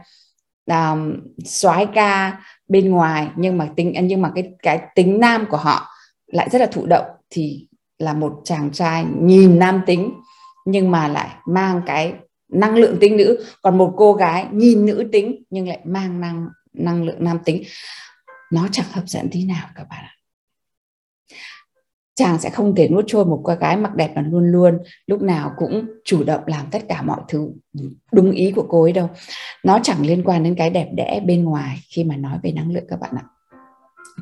um, 0.65 1.19
soái 1.45 1.85
ca 1.85 2.41
bên 2.67 2.91
ngoài 2.91 3.27
nhưng 3.35 3.57
mà 3.57 3.69
tính 3.75 3.93
nhưng 4.03 4.21
mà 4.21 4.31
cái 4.35 4.51
cái 4.63 4.81
tính 4.95 5.19
nam 5.19 5.45
của 5.49 5.57
họ 5.57 5.87
lại 6.27 6.49
rất 6.51 6.59
là 6.59 6.65
thụ 6.65 6.85
động 6.85 7.05
thì 7.29 7.67
là 7.99 8.13
một 8.13 8.41
chàng 8.43 8.71
trai 8.71 9.05
nhìn 9.21 9.59
nam 9.59 9.81
tính 9.85 10.13
nhưng 10.65 10.91
mà 10.91 11.07
lại 11.07 11.29
mang 11.45 11.81
cái 11.85 12.13
năng 12.49 12.75
lượng 12.75 12.97
tính 12.99 13.17
nữ. 13.17 13.43
Còn 13.61 13.77
một 13.77 13.93
cô 13.97 14.13
gái 14.13 14.47
nhìn 14.51 14.85
nữ 14.85 15.09
tính 15.11 15.43
nhưng 15.49 15.67
lại 15.67 15.79
mang 15.83 16.21
năng 16.21 16.47
năng 16.73 17.03
lượng 17.03 17.23
nam 17.23 17.39
tính. 17.45 17.63
Nó 18.51 18.67
chẳng 18.71 18.85
hấp 18.91 19.07
dẫn 19.07 19.29
tí 19.31 19.45
nào 19.45 19.67
các 19.75 19.87
bạn 19.89 20.03
ạ. 20.03 20.15
Chàng 22.15 22.39
sẽ 22.39 22.49
không 22.49 22.75
thể 22.75 22.87
nuốt 22.87 23.05
trôi 23.07 23.25
một 23.25 23.41
cô 23.43 23.55
gái 23.55 23.77
mặc 23.77 23.95
đẹp 23.95 24.11
mà 24.15 24.21
luôn 24.21 24.51
luôn 24.51 24.77
lúc 25.07 25.21
nào 25.21 25.51
cũng 25.57 25.85
chủ 26.05 26.23
động 26.23 26.41
làm 26.45 26.65
tất 26.71 26.79
cả 26.89 27.01
mọi 27.01 27.19
thứ 27.27 27.49
đúng 28.11 28.31
ý 28.31 28.51
của 28.51 28.65
cô 28.69 28.83
ấy 28.83 28.91
đâu. 28.91 29.09
Nó 29.63 29.79
chẳng 29.83 30.05
liên 30.05 30.23
quan 30.23 30.43
đến 30.43 30.55
cái 30.55 30.69
đẹp 30.69 30.87
đẽ 30.93 31.21
bên 31.25 31.43
ngoài 31.43 31.77
khi 31.89 32.03
mà 32.03 32.15
nói 32.15 32.37
về 32.43 32.51
năng 32.51 32.71
lượng 32.71 32.85
các 32.89 32.99
bạn 32.99 33.11
ạ. 33.15 33.23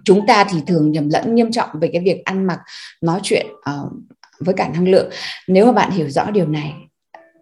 Chúng 0.06 0.28
ta 0.28 0.46
thì 0.50 0.62
thường 0.68 0.92
nhầm 0.92 1.10
lẫn 1.10 1.36
nghiêm 1.36 1.52
trọng 1.52 1.70
về 1.82 1.90
cái 1.94 2.02
việc 2.02 2.22
ăn 2.26 2.48
mặc 2.48 2.60
nói 3.02 3.20
chuyện 3.24 3.46
uh, 3.50 3.92
với 4.40 4.54
cả 4.54 4.70
năng 4.74 4.88
lượng. 4.88 5.10
Nếu 5.48 5.66
mà 5.66 5.72
bạn 5.72 5.92
hiểu 5.92 6.10
rõ 6.10 6.32
điều 6.32 6.48
này 6.48 6.74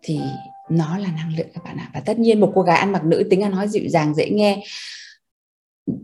thì 0.04 0.20
nó 0.70 0.98
là 0.98 1.12
năng 1.12 1.36
lượng 1.38 1.48
các 1.54 1.64
bạn 1.64 1.78
ạ. 1.78 1.90
Và 1.94 2.00
tất 2.00 2.20
nhiên 2.20 2.40
một 2.40 2.52
cô 2.56 2.62
gái 2.62 2.78
ăn 2.78 2.92
mặc 2.92 3.04
nữ 3.04 3.24
tính 3.30 3.42
ăn 3.42 3.52
nói 3.52 3.68
dịu 3.68 3.84
dàng 3.88 4.16
dễ 4.16 4.30
nghe 4.30 4.64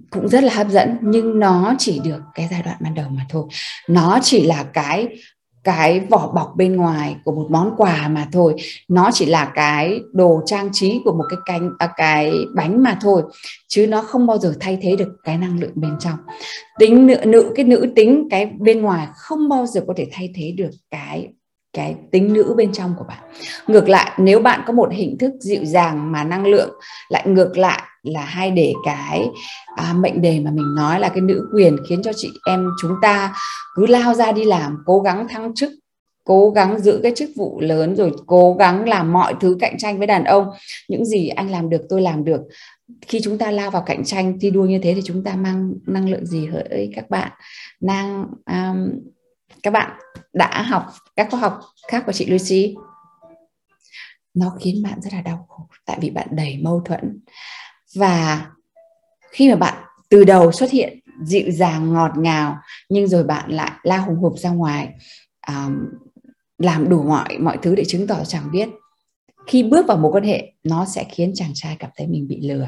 cũng 0.10 0.28
rất 0.28 0.44
là 0.44 0.54
hấp 0.54 0.70
dẫn. 0.70 0.98
Nhưng 1.02 1.40
nó 1.40 1.76
chỉ 1.78 2.02
được 2.04 2.20
cái 2.34 2.48
giai 2.52 2.62
đoạn 2.64 2.78
ban 2.80 2.94
đầu 2.94 3.10
mà 3.10 3.26
thôi. 3.30 3.46
Nó 3.90 4.20
chỉ 4.22 4.44
là 4.44 4.64
cái 4.74 5.08
cái 5.64 6.00
vỏ 6.00 6.32
bọc 6.36 6.54
bên 6.56 6.76
ngoài 6.76 7.16
của 7.24 7.32
một 7.32 7.48
món 7.50 7.74
quà 7.78 8.08
mà 8.08 8.28
thôi. 8.32 8.56
Nó 8.88 9.10
chỉ 9.14 9.26
là 9.26 9.52
cái 9.56 10.00
đồ 10.14 10.42
trang 10.46 10.70
trí 10.74 11.02
của 11.06 11.14
một 11.14 11.24
cái 11.30 11.40
cánh 11.46 11.70
à, 11.80 11.94
cái 11.98 12.34
bánh 12.56 12.84
mà 12.84 12.98
thôi. 13.02 13.24
Chứ 13.68 13.88
nó 13.88 14.02
không 14.02 14.28
bao 14.28 14.38
giờ 14.38 14.54
thay 14.60 14.78
thế 14.82 14.96
được 14.96 15.16
cái 15.24 15.38
năng 15.38 15.60
lượng 15.60 15.72
bên 15.76 15.92
trong. 16.00 16.18
Tính 16.80 17.08
nữ, 17.08 17.16
nữ 17.26 17.54
cái 17.56 17.66
nữ 17.66 17.94
tính 17.96 18.28
cái 18.32 18.46
bên 18.46 18.82
ngoài 18.82 19.08
không 19.16 19.50
bao 19.50 19.66
giờ 19.66 19.82
có 19.88 19.94
thể 19.98 20.08
thay 20.12 20.30
thế 20.36 20.54
được 20.58 20.72
cái 20.92 21.30
cái 21.74 21.96
tính 22.12 22.34
nữ 22.34 22.54
bên 22.58 22.72
trong 22.74 22.94
của 22.98 23.04
bạn. 23.04 23.24
Ngược 23.68 23.90
lại 23.90 24.12
nếu 24.18 24.40
bạn 24.40 24.62
có 24.68 24.74
một 24.74 24.90
hình 24.92 25.18
thức 25.18 25.34
dịu 25.40 25.66
dàng 25.66 26.12
mà 26.12 26.24
năng 26.24 26.48
lượng 26.48 26.70
lại 27.10 27.28
ngược 27.28 27.58
lại 27.58 27.82
là 28.04 28.22
hay 28.22 28.52
để 28.52 28.74
cái 28.86 29.30
à, 29.76 29.94
mệnh 29.94 30.22
đề 30.22 30.40
mà 30.40 30.52
mình 30.52 30.76
nói 30.76 31.00
là 31.00 31.10
cái 31.10 31.22
nữ 31.22 31.48
quyền 31.54 31.78
khiến 31.90 32.02
cho 32.04 32.12
chị 32.16 32.30
em 32.48 32.70
chúng 32.82 32.92
ta 33.02 33.34
cứ 33.76 33.86
lao 33.86 34.14
ra 34.14 34.32
đi 34.32 34.46
làm 34.46 34.78
cố 34.86 35.00
gắng 35.00 35.28
thăng 35.28 35.56
chức 35.56 35.72
cố 36.24 36.50
gắng 36.50 36.80
giữ 36.80 37.00
cái 37.04 37.12
chức 37.16 37.30
vụ 37.36 37.62
lớn 37.62 37.96
rồi 37.96 38.12
cố 38.28 38.56
gắng 38.60 38.90
làm 38.90 39.14
mọi 39.14 39.34
thứ 39.42 39.58
cạnh 39.60 39.78
tranh 39.78 39.98
với 39.98 40.08
đàn 40.08 40.24
ông. 40.24 40.46
Những 40.88 41.06
gì 41.06 41.28
anh 41.28 41.52
làm 41.52 41.70
được 41.70 41.82
tôi 41.90 42.02
làm 42.02 42.24
được. 42.24 42.42
Khi 43.08 43.20
chúng 43.24 43.38
ta 43.38 43.52
lao 43.52 43.72
vào 43.72 43.84
cạnh 43.86 44.06
tranh 44.06 44.40
thi 44.42 44.50
đua 44.50 44.66
như 44.66 44.80
thế 44.84 44.94
thì 44.94 45.02
chúng 45.06 45.24
ta 45.24 45.36
mang 45.36 45.74
năng 45.88 46.10
lượng 46.10 46.26
gì 46.26 46.46
hỡi 46.46 46.92
các 46.96 47.10
bạn? 47.10 47.32
Năng 47.82 48.26
um, 48.46 48.90
các 49.64 49.72
bạn 49.72 50.00
đã 50.34 50.62
học 50.62 50.86
các 51.16 51.28
khóa 51.32 51.40
học 51.40 51.60
khác 51.88 52.04
của 52.06 52.12
chị 52.12 52.26
Lucy. 52.26 52.76
Nó 54.34 54.58
khiến 54.60 54.84
bạn 54.84 55.02
rất 55.02 55.14
là 55.14 55.22
đau 55.22 55.46
khổ 55.50 55.68
tại 55.86 55.98
vì 56.02 56.10
bạn 56.10 56.28
đầy 56.32 56.58
mâu 56.58 56.82
thuẫn. 56.86 57.20
Và 57.96 58.46
khi 59.32 59.50
mà 59.50 59.56
bạn 59.56 59.84
từ 60.10 60.24
đầu 60.24 60.52
xuất 60.52 60.72
hiện 60.72 61.00
dịu 61.24 61.52
dàng 61.52 61.94
ngọt 61.94 62.12
ngào 62.18 62.58
nhưng 62.90 63.08
rồi 63.08 63.24
bạn 63.24 63.52
lại 63.52 63.72
la 63.84 63.98
hùng 63.98 64.16
hục 64.16 64.40
ra 64.40 64.50
ngoài 64.50 64.90
um, 65.48 65.86
làm 66.58 66.90
đủ 66.90 67.04
mọi 67.04 67.38
mọi 67.40 67.58
thứ 67.62 67.76
để 67.76 67.84
chứng 67.88 68.08
tỏ 68.08 68.24
chàng 68.24 68.52
biết 68.52 68.70
khi 69.48 69.64
bước 69.64 69.88
vào 69.88 69.98
mối 69.98 70.12
quan 70.12 70.24
hệ 70.24 70.54
nó 70.64 70.86
sẽ 70.86 71.06
khiến 71.12 71.32
chàng 71.36 71.52
trai 71.54 71.76
cảm 71.80 71.90
thấy 71.98 72.08
mình 72.08 72.28
bị 72.28 72.42
lừa. 72.42 72.68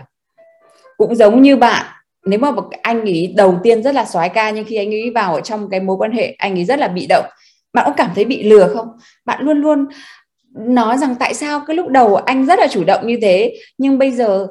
Cũng 0.98 1.16
giống 1.16 1.42
như 1.42 1.56
bạn 1.56 2.03
nếu 2.26 2.40
mà 2.40 2.52
anh 2.82 3.02
ấy 3.02 3.34
đầu 3.38 3.60
tiên 3.64 3.84
rất 3.84 3.96
là 3.96 4.06
soái 4.06 4.30
ca 4.30 4.50
nhưng 4.50 4.66
khi 4.66 4.76
anh 4.76 4.94
ấy 4.94 5.12
vào 5.16 5.36
ở 5.36 5.42
trong 5.42 5.70
cái 5.70 5.80
mối 5.80 5.98
quan 5.98 6.12
hệ 6.12 6.36
anh 6.38 6.56
ấy 6.56 6.66
rất 6.66 6.80
là 6.80 6.88
bị 6.88 7.06
động. 7.10 7.26
Bạn 7.74 7.86
có 7.88 7.94
cảm 7.98 8.12
thấy 8.16 8.26
bị 8.26 8.44
lừa 8.44 8.74
không? 8.74 8.88
Bạn 9.26 9.44
luôn 9.44 9.62
luôn 9.62 9.86
nói 10.54 10.98
rằng 10.98 11.16
tại 11.20 11.34
sao 11.34 11.62
cái 11.68 11.76
lúc 11.76 11.88
đầu 11.88 12.16
anh 12.16 12.46
rất 12.46 12.60
là 12.60 12.68
chủ 12.68 12.84
động 12.84 13.08
như 13.08 13.18
thế 13.22 13.56
nhưng 13.78 13.98
bây 13.98 14.12
giờ 14.12 14.48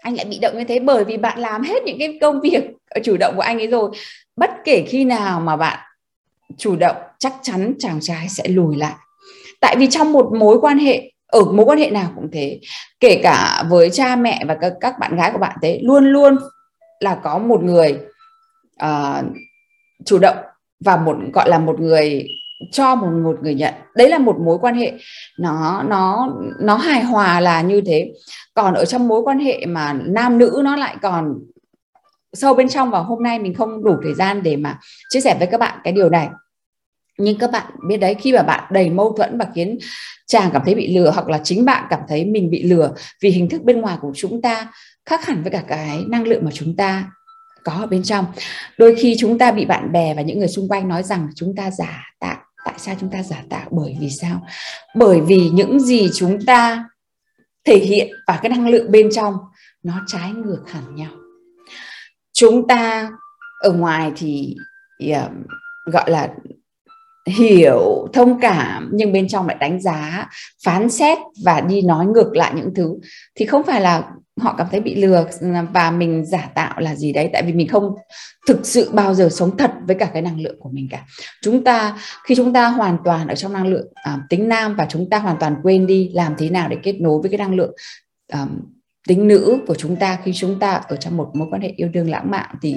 anh 0.00 0.16
lại 0.16 0.24
bị 0.24 0.38
động 0.38 0.58
như 0.58 0.64
thế 0.64 0.78
bởi 0.78 1.04
vì 1.04 1.16
bạn 1.16 1.38
làm 1.38 1.62
hết 1.62 1.82
những 1.84 1.98
cái 1.98 2.18
công 2.20 2.40
việc 2.40 2.64
chủ 3.02 3.16
động 3.16 3.36
của 3.36 3.42
anh 3.42 3.58
ấy 3.58 3.66
rồi. 3.66 3.90
Bất 4.36 4.50
kể 4.64 4.84
khi 4.88 5.04
nào 5.04 5.40
mà 5.40 5.56
bạn 5.56 5.78
chủ 6.56 6.76
động 6.76 6.96
chắc 7.18 7.32
chắn 7.42 7.74
chàng 7.78 7.98
trai 8.00 8.28
sẽ 8.28 8.48
lùi 8.48 8.76
lại. 8.76 8.94
Tại 9.60 9.76
vì 9.78 9.86
trong 9.90 10.12
một 10.12 10.30
mối 10.38 10.60
quan 10.60 10.78
hệ 10.78 11.12
ở 11.26 11.44
mối 11.44 11.66
quan 11.66 11.78
hệ 11.78 11.90
nào 11.90 12.12
cũng 12.14 12.28
thế 12.32 12.60
kể 13.00 13.20
cả 13.22 13.64
với 13.68 13.90
cha 13.90 14.16
mẹ 14.16 14.44
và 14.48 14.56
các, 14.60 14.72
các 14.80 14.98
bạn 14.98 15.16
gái 15.16 15.30
của 15.32 15.38
bạn 15.38 15.56
thế 15.62 15.80
luôn 15.82 16.04
luôn 16.04 16.36
là 17.00 17.14
có 17.14 17.38
một 17.38 17.62
người 17.62 17.98
uh, 18.84 19.24
chủ 20.04 20.18
động 20.18 20.36
và 20.80 20.96
một 20.96 21.16
gọi 21.32 21.48
là 21.48 21.58
một 21.58 21.80
người 21.80 22.28
cho 22.72 22.94
một 22.94 23.10
một 23.24 23.36
người 23.42 23.54
nhận. 23.54 23.74
Đấy 23.94 24.08
là 24.08 24.18
một 24.18 24.36
mối 24.40 24.58
quan 24.58 24.74
hệ. 24.74 24.92
Nó 25.38 25.82
nó 25.88 26.32
nó 26.60 26.76
hài 26.76 27.04
hòa 27.04 27.40
là 27.40 27.62
như 27.62 27.80
thế. 27.80 28.12
Còn 28.54 28.74
ở 28.74 28.84
trong 28.84 29.08
mối 29.08 29.22
quan 29.22 29.38
hệ 29.38 29.66
mà 29.66 29.92
nam 29.92 30.38
nữ 30.38 30.60
nó 30.64 30.76
lại 30.76 30.96
còn 31.02 31.38
sâu 32.32 32.54
bên 32.54 32.68
trong 32.68 32.90
và 32.90 32.98
hôm 32.98 33.22
nay 33.22 33.38
mình 33.38 33.54
không 33.54 33.84
đủ 33.84 33.96
thời 34.02 34.14
gian 34.14 34.42
để 34.42 34.56
mà 34.56 34.78
chia 35.08 35.20
sẻ 35.20 35.36
với 35.38 35.46
các 35.46 35.60
bạn 35.60 35.78
cái 35.84 35.92
điều 35.92 36.10
này. 36.10 36.28
Nhưng 37.18 37.38
các 37.38 37.50
bạn 37.50 37.66
biết 37.88 37.96
đấy 37.96 38.14
khi 38.14 38.32
mà 38.32 38.42
bạn 38.42 38.64
đầy 38.70 38.90
mâu 38.90 39.12
thuẫn 39.12 39.38
và 39.38 39.46
khiến 39.54 39.78
chàng 40.26 40.50
cảm 40.52 40.62
thấy 40.64 40.74
bị 40.74 40.96
lừa 40.96 41.10
hoặc 41.10 41.28
là 41.28 41.40
chính 41.44 41.64
bạn 41.64 41.84
cảm 41.90 42.00
thấy 42.08 42.24
mình 42.24 42.50
bị 42.50 42.62
lừa 42.62 42.94
vì 43.20 43.30
hình 43.30 43.48
thức 43.48 43.62
bên 43.62 43.80
ngoài 43.80 43.96
của 44.00 44.12
chúng 44.14 44.42
ta 44.42 44.72
khác 45.06 45.26
hẳn 45.26 45.42
với 45.42 45.52
cả 45.52 45.64
cái 45.68 46.04
năng 46.08 46.26
lượng 46.26 46.44
mà 46.44 46.50
chúng 46.54 46.76
ta 46.76 47.10
có 47.64 47.72
ở 47.72 47.86
bên 47.86 48.02
trong. 48.02 48.26
Đôi 48.78 48.94
khi 48.98 49.16
chúng 49.18 49.38
ta 49.38 49.52
bị 49.52 49.64
bạn 49.64 49.92
bè 49.92 50.14
và 50.14 50.22
những 50.22 50.38
người 50.38 50.48
xung 50.48 50.68
quanh 50.68 50.88
nói 50.88 51.02
rằng 51.02 51.28
chúng 51.34 51.54
ta 51.56 51.70
giả 51.70 52.04
tạo. 52.20 52.36
Tại 52.64 52.74
sao 52.78 52.96
chúng 53.00 53.10
ta 53.10 53.22
giả 53.22 53.42
tạo? 53.50 53.68
Bởi 53.70 53.96
vì 54.00 54.10
sao? 54.10 54.46
Bởi 54.94 55.20
vì 55.20 55.50
những 55.50 55.80
gì 55.80 56.08
chúng 56.14 56.38
ta 56.46 56.88
thể 57.64 57.76
hiện 57.76 58.08
và 58.26 58.38
cái 58.42 58.50
năng 58.50 58.68
lượng 58.68 58.90
bên 58.90 59.08
trong 59.12 59.34
nó 59.82 60.04
trái 60.06 60.32
ngược 60.32 60.62
hẳn 60.66 60.94
nhau. 60.94 61.10
Chúng 62.32 62.68
ta 62.68 63.10
ở 63.60 63.72
ngoài 63.72 64.12
thì 64.16 64.56
yeah, 64.98 65.30
gọi 65.92 66.10
là 66.10 66.28
hiểu 67.26 68.08
thông 68.12 68.40
cảm 68.40 68.90
nhưng 68.92 69.12
bên 69.12 69.28
trong 69.28 69.46
lại 69.46 69.56
đánh 69.60 69.80
giá 69.80 70.28
phán 70.64 70.90
xét 70.90 71.18
và 71.44 71.60
đi 71.60 71.82
nói 71.82 72.06
ngược 72.06 72.36
lại 72.36 72.52
những 72.56 72.74
thứ. 72.74 72.94
Thì 73.34 73.46
không 73.46 73.62
phải 73.62 73.80
là 73.80 74.02
họ 74.40 74.54
cảm 74.58 74.66
thấy 74.70 74.80
bị 74.80 74.94
lừa 74.94 75.26
và 75.72 75.90
mình 75.90 76.24
giả 76.26 76.50
tạo 76.54 76.80
là 76.80 76.94
gì 76.94 77.12
đấy 77.12 77.30
tại 77.32 77.42
vì 77.42 77.52
mình 77.52 77.68
không 77.68 77.94
thực 78.48 78.66
sự 78.66 78.90
bao 78.92 79.14
giờ 79.14 79.28
sống 79.32 79.56
thật 79.56 79.70
với 79.86 79.96
cả 79.96 80.10
cái 80.12 80.22
năng 80.22 80.40
lượng 80.40 80.56
của 80.60 80.68
mình 80.72 80.88
cả. 80.90 81.04
Chúng 81.42 81.64
ta 81.64 81.98
khi 82.24 82.34
chúng 82.34 82.52
ta 82.52 82.68
hoàn 82.68 82.98
toàn 83.04 83.28
ở 83.28 83.34
trong 83.34 83.52
năng 83.52 83.66
lượng 83.66 83.86
à, 83.94 84.18
tính 84.28 84.48
nam 84.48 84.76
và 84.76 84.86
chúng 84.88 85.10
ta 85.10 85.18
hoàn 85.18 85.36
toàn 85.40 85.56
quên 85.62 85.86
đi 85.86 86.10
làm 86.14 86.34
thế 86.38 86.50
nào 86.50 86.68
để 86.68 86.76
kết 86.82 87.00
nối 87.00 87.20
với 87.20 87.30
cái 87.30 87.38
năng 87.38 87.54
lượng 87.54 87.74
à, 88.32 88.46
tính 89.08 89.28
nữ 89.28 89.58
của 89.66 89.74
chúng 89.74 89.96
ta 89.96 90.18
khi 90.24 90.32
chúng 90.34 90.58
ta 90.58 90.72
ở 90.72 90.96
trong 90.96 91.16
một 91.16 91.30
mối 91.34 91.48
quan 91.50 91.62
hệ 91.62 91.72
yêu 91.76 91.88
đương 91.88 92.10
lãng 92.10 92.30
mạn 92.30 92.56
thì 92.62 92.76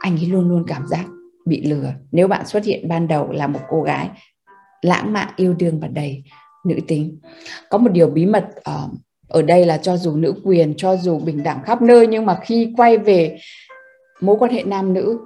anh 0.00 0.16
ấy 0.16 0.26
luôn 0.26 0.48
luôn 0.48 0.64
cảm 0.68 0.86
giác 0.86 1.04
bị 1.46 1.66
lừa. 1.66 1.92
Nếu 2.12 2.28
bạn 2.28 2.46
xuất 2.46 2.64
hiện 2.64 2.88
ban 2.88 3.08
đầu 3.08 3.32
là 3.32 3.46
một 3.46 3.60
cô 3.68 3.82
gái 3.82 4.10
lãng 4.82 5.12
mạn 5.12 5.28
yêu 5.36 5.54
đương 5.58 5.80
và 5.80 5.88
đầy 5.88 6.22
nữ 6.66 6.76
tính. 6.88 7.18
Có 7.68 7.78
một 7.78 7.92
điều 7.92 8.08
bí 8.08 8.26
mật 8.26 8.48
uh, 8.58 8.90
ở 9.28 9.42
đây 9.42 9.66
là 9.66 9.78
cho 9.78 9.96
dù 9.96 10.16
nữ 10.16 10.34
quyền 10.44 10.74
cho 10.76 10.96
dù 10.96 11.18
bình 11.18 11.42
đẳng 11.42 11.62
khắp 11.64 11.82
nơi 11.82 12.06
nhưng 12.06 12.26
mà 12.26 12.38
khi 12.42 12.72
quay 12.76 12.98
về 12.98 13.38
mối 14.20 14.36
quan 14.38 14.52
hệ 14.52 14.62
nam 14.62 14.94
nữ 14.94 15.18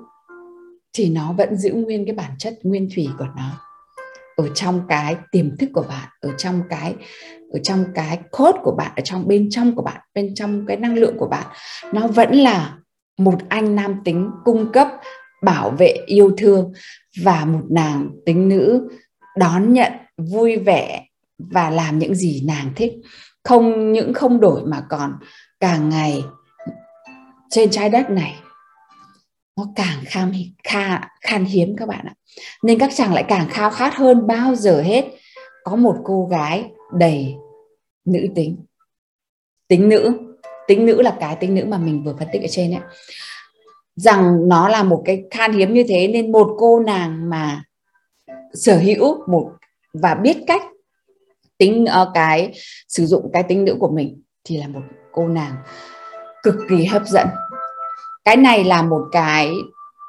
thì 0.92 1.10
nó 1.10 1.32
vẫn 1.32 1.56
giữ 1.56 1.72
nguyên 1.72 2.06
cái 2.06 2.14
bản 2.14 2.30
chất 2.38 2.54
nguyên 2.62 2.88
thủy 2.94 3.08
của 3.18 3.28
nó. 3.36 3.60
Ở 4.36 4.48
trong 4.54 4.80
cái 4.88 5.16
tiềm 5.32 5.56
thức 5.56 5.70
của 5.72 5.84
bạn 5.88 6.08
ở 6.20 6.30
trong 6.38 6.60
cái 6.68 6.94
ở 7.52 7.58
trong 7.62 7.84
cái 7.94 8.18
code 8.30 8.58
của 8.62 8.74
bạn 8.74 8.92
ở 8.96 9.00
trong 9.00 9.28
bên 9.28 9.50
trong 9.50 9.76
của 9.76 9.82
bạn 9.82 10.00
bên 10.14 10.34
trong 10.34 10.66
cái 10.66 10.76
năng 10.76 10.94
lượng 10.94 11.18
của 11.18 11.28
bạn 11.28 11.46
nó 11.92 12.06
vẫn 12.06 12.32
là 12.32 12.78
một 13.18 13.38
anh 13.48 13.76
nam 13.76 14.00
tính 14.04 14.30
cung 14.44 14.72
cấp 14.72 14.88
bảo 15.44 15.70
vệ 15.70 15.96
yêu 16.06 16.34
thương 16.38 16.72
và 17.22 17.44
một 17.44 17.62
nàng 17.70 18.10
tính 18.26 18.48
nữ 18.48 18.88
đón 19.36 19.72
nhận, 19.72 19.92
vui 20.16 20.56
vẻ 20.56 21.06
và 21.38 21.70
làm 21.70 21.98
những 21.98 22.14
gì 22.14 22.42
nàng 22.46 22.72
thích. 22.76 22.92
Không 23.44 23.92
những 23.92 24.14
không 24.14 24.40
đổi 24.40 24.62
mà 24.66 24.82
còn 24.88 25.12
càng 25.60 25.88
ngày 25.88 26.22
trên 27.50 27.70
trái 27.70 27.88
đất 27.88 28.10
này, 28.10 28.34
nó 29.56 29.64
càng 29.76 30.04
kham 30.06 30.32
kha, 30.64 31.00
khan 31.20 31.44
hiếm 31.44 31.76
các 31.76 31.88
bạn 31.88 32.06
ạ. 32.06 32.14
Nên 32.62 32.78
các 32.78 32.90
chàng 32.94 33.14
lại 33.14 33.24
càng 33.28 33.48
khao 33.50 33.70
khát 33.70 33.94
hơn 33.94 34.26
bao 34.26 34.54
giờ 34.54 34.82
hết. 34.82 35.04
Có 35.64 35.76
một 35.76 35.96
cô 36.04 36.28
gái 36.30 36.70
đầy 36.92 37.34
nữ 38.04 38.26
tính. 38.34 38.64
Tính 39.68 39.88
nữ 39.88 40.12
tính 40.66 40.86
nữ 40.86 41.02
là 41.02 41.16
cái 41.20 41.36
tính 41.36 41.54
nữ 41.54 41.64
mà 41.64 41.78
mình 41.78 42.04
vừa 42.04 42.14
phân 42.18 42.28
tích 42.32 42.42
ở 42.42 42.48
trên 42.50 42.74
ấy 42.74 42.82
rằng 43.96 44.48
nó 44.48 44.68
là 44.68 44.82
một 44.82 45.02
cái 45.04 45.24
khan 45.30 45.52
hiếm 45.52 45.74
như 45.74 45.84
thế 45.88 46.08
nên 46.08 46.32
một 46.32 46.56
cô 46.58 46.80
nàng 46.80 47.30
mà 47.30 47.62
sở 48.52 48.78
hữu 48.78 49.28
một 49.28 49.50
và 49.92 50.14
biết 50.14 50.36
cách 50.46 50.62
tính 51.58 51.84
uh, 52.02 52.08
cái 52.14 52.52
sử 52.88 53.06
dụng 53.06 53.30
cái 53.32 53.42
tính 53.42 53.64
nữ 53.64 53.76
của 53.80 53.90
mình 53.90 54.22
thì 54.44 54.56
là 54.56 54.68
một 54.68 54.80
cô 55.12 55.28
nàng 55.28 55.54
cực 56.42 56.54
kỳ 56.68 56.84
hấp 56.84 57.06
dẫn. 57.06 57.28
Cái 58.24 58.36
này 58.36 58.64
là 58.64 58.82
một 58.82 59.02
cái 59.12 59.52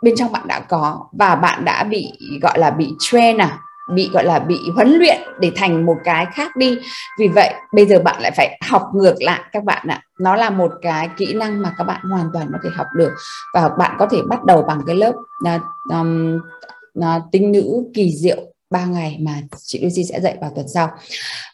bên 0.03 0.15
trong 0.17 0.31
bạn 0.31 0.47
đã 0.47 0.59
có 0.59 1.07
và 1.19 1.35
bạn 1.35 1.65
đã 1.65 1.83
bị 1.83 2.11
gọi 2.41 2.59
là 2.59 2.71
bị 2.71 2.89
train 2.99 3.37
à? 3.37 3.59
Bị 3.93 4.09
gọi 4.13 4.23
là 4.23 4.39
bị 4.39 4.69
huấn 4.75 4.89
luyện 4.89 5.17
để 5.39 5.51
thành 5.55 5.85
một 5.85 5.97
cái 6.03 6.25
khác 6.33 6.55
đi. 6.55 6.77
Vì 7.19 7.27
vậy 7.27 7.53
bây 7.73 7.85
giờ 7.85 7.99
bạn 7.99 8.21
lại 8.21 8.31
phải 8.31 8.59
học 8.69 8.83
ngược 8.95 9.15
lại 9.19 9.41
các 9.51 9.63
bạn 9.63 9.87
ạ. 9.87 10.01
Nó 10.19 10.35
là 10.35 10.49
một 10.49 10.71
cái 10.81 11.09
kỹ 11.17 11.33
năng 11.33 11.61
mà 11.61 11.73
các 11.77 11.83
bạn 11.83 12.01
hoàn 12.01 12.29
toàn 12.33 12.47
có 12.51 12.59
thể 12.63 12.69
học 12.73 12.87
được. 12.95 13.11
Và 13.53 13.69
bạn 13.79 13.95
có 13.99 14.07
thể 14.11 14.17
bắt 14.29 14.43
đầu 14.43 14.61
bằng 14.61 14.81
cái 14.87 14.95
lớp 14.95 15.13
uh, 15.55 15.61
um, 15.91 16.39
uh, 16.99 17.23
tinh 17.31 17.51
nữ 17.51 17.83
kỳ 17.93 18.11
diệu 18.11 18.37
3 18.69 18.85
ngày 18.85 19.17
mà 19.21 19.41
chị 19.57 19.79
Lucy 19.83 20.03
sẽ 20.03 20.21
dạy 20.21 20.37
vào 20.41 20.51
tuần 20.55 20.67
sau. 20.67 20.89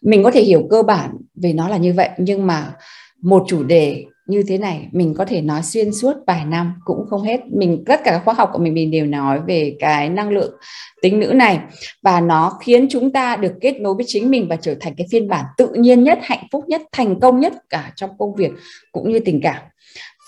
Mình 0.01 0.23
có 0.23 0.31
thể 0.31 0.41
hiểu 0.41 0.67
cơ 0.69 0.83
bản 0.83 1.17
về 1.35 1.53
nó 1.53 1.67
là 1.67 1.77
như 1.77 1.93
vậy 1.93 2.09
nhưng 2.17 2.47
mà 2.47 2.73
một 3.21 3.43
chủ 3.47 3.63
đề 3.63 4.05
như 4.27 4.43
thế 4.47 4.57
này 4.57 4.87
mình 4.91 5.13
có 5.17 5.25
thể 5.25 5.41
nói 5.41 5.63
xuyên 5.63 5.93
suốt 5.93 6.13
vài 6.27 6.45
năm 6.45 6.73
cũng 6.85 7.05
không 7.09 7.21
hết. 7.21 7.39
Mình 7.51 7.83
tất 7.85 8.01
cả 8.03 8.11
các 8.11 8.21
khóa 8.25 8.33
học 8.33 8.49
của 8.53 8.59
mình 8.59 8.73
mình 8.73 8.91
đều 8.91 9.05
nói 9.05 9.39
về 9.47 9.75
cái 9.79 10.09
năng 10.09 10.29
lượng 10.29 10.53
tính 11.01 11.19
nữ 11.19 11.27
này. 11.33 11.59
Và 12.01 12.21
nó 12.21 12.57
khiến 12.61 12.87
chúng 12.89 13.11
ta 13.11 13.35
được 13.35 13.53
kết 13.61 13.81
nối 13.81 13.95
với 13.95 14.05
chính 14.07 14.31
mình 14.31 14.47
và 14.49 14.55
trở 14.55 14.75
thành 14.79 14.93
cái 14.97 15.07
phiên 15.11 15.27
bản 15.27 15.45
tự 15.57 15.69
nhiên 15.73 16.03
nhất 16.03 16.19
hạnh 16.21 16.47
phúc 16.51 16.63
nhất 16.67 16.81
thành 16.91 17.19
công 17.19 17.39
nhất 17.39 17.53
cả 17.69 17.91
trong 17.95 18.09
công 18.17 18.35
việc 18.35 18.51
cũng 18.91 19.11
như 19.11 19.19
tình 19.19 19.39
cảm. 19.43 19.61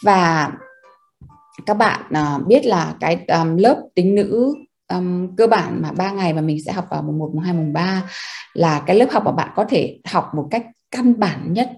Và 0.03 0.51
các 1.65 1.77
bạn 1.77 2.01
à, 2.11 2.39
biết 2.47 2.65
là 2.65 2.95
cái 2.99 3.25
lớp 3.57 3.81
tính 3.95 4.15
nữ 4.15 4.55
um, 4.87 5.35
cơ 5.35 5.47
bản 5.47 5.81
mà 5.81 5.91
ba 5.91 6.11
ngày 6.11 6.33
mà 6.33 6.41
mình 6.41 6.57
sẽ 6.65 6.71
học 6.71 6.85
vào 6.89 7.01
mùng 7.01 7.19
1, 7.19 7.29
mùng 7.33 7.43
2, 7.43 7.53
mùng 7.53 7.73
3 7.73 8.03
là 8.53 8.83
cái 8.85 8.95
lớp 8.95 9.07
học 9.11 9.23
mà 9.25 9.31
bạn 9.31 9.49
có 9.55 9.65
thể 9.69 9.99
học 10.05 10.25
một 10.35 10.47
cách 10.51 10.65
căn 10.91 11.19
bản 11.19 11.53
nhất 11.53 11.71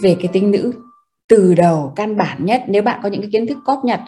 về 0.00 0.16
cái 0.20 0.28
tính 0.32 0.50
nữ 0.50 0.72
từ 1.28 1.54
đầu 1.54 1.92
căn 1.96 2.16
bản 2.16 2.44
nhất. 2.44 2.62
Nếu 2.68 2.82
bạn 2.82 3.00
có 3.02 3.08
những 3.08 3.20
cái 3.20 3.30
kiến 3.32 3.46
thức 3.46 3.58
cóp 3.64 3.84
nhặt 3.84 4.00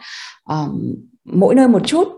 um, 0.45 0.95
mỗi 1.25 1.55
nơi 1.55 1.69
một 1.69 1.83
chút 1.87 2.09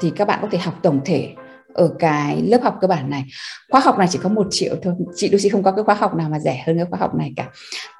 thì 0.00 0.12
các 0.16 0.28
bạn 0.28 0.38
có 0.42 0.48
thể 0.50 0.58
học 0.58 0.74
tổng 0.82 1.00
thể 1.04 1.34
ở 1.74 1.94
cái 1.98 2.42
lớp 2.42 2.62
học 2.62 2.78
cơ 2.80 2.88
bản 2.88 3.10
này. 3.10 3.24
Khóa 3.70 3.80
học 3.80 3.98
này 3.98 4.08
chỉ 4.10 4.18
có 4.22 4.28
một 4.28 4.46
triệu 4.50 4.76
thôi. 4.82 4.94
Chị 5.14 5.28
Lucy 5.28 5.48
không 5.48 5.62
có 5.62 5.72
cái 5.72 5.84
khóa 5.84 5.94
học 5.94 6.14
nào 6.14 6.28
mà 6.28 6.38
rẻ 6.38 6.62
hơn 6.66 6.76
cái 6.76 6.86
khóa 6.90 6.98
học 6.98 7.14
này 7.14 7.32
cả. 7.36 7.50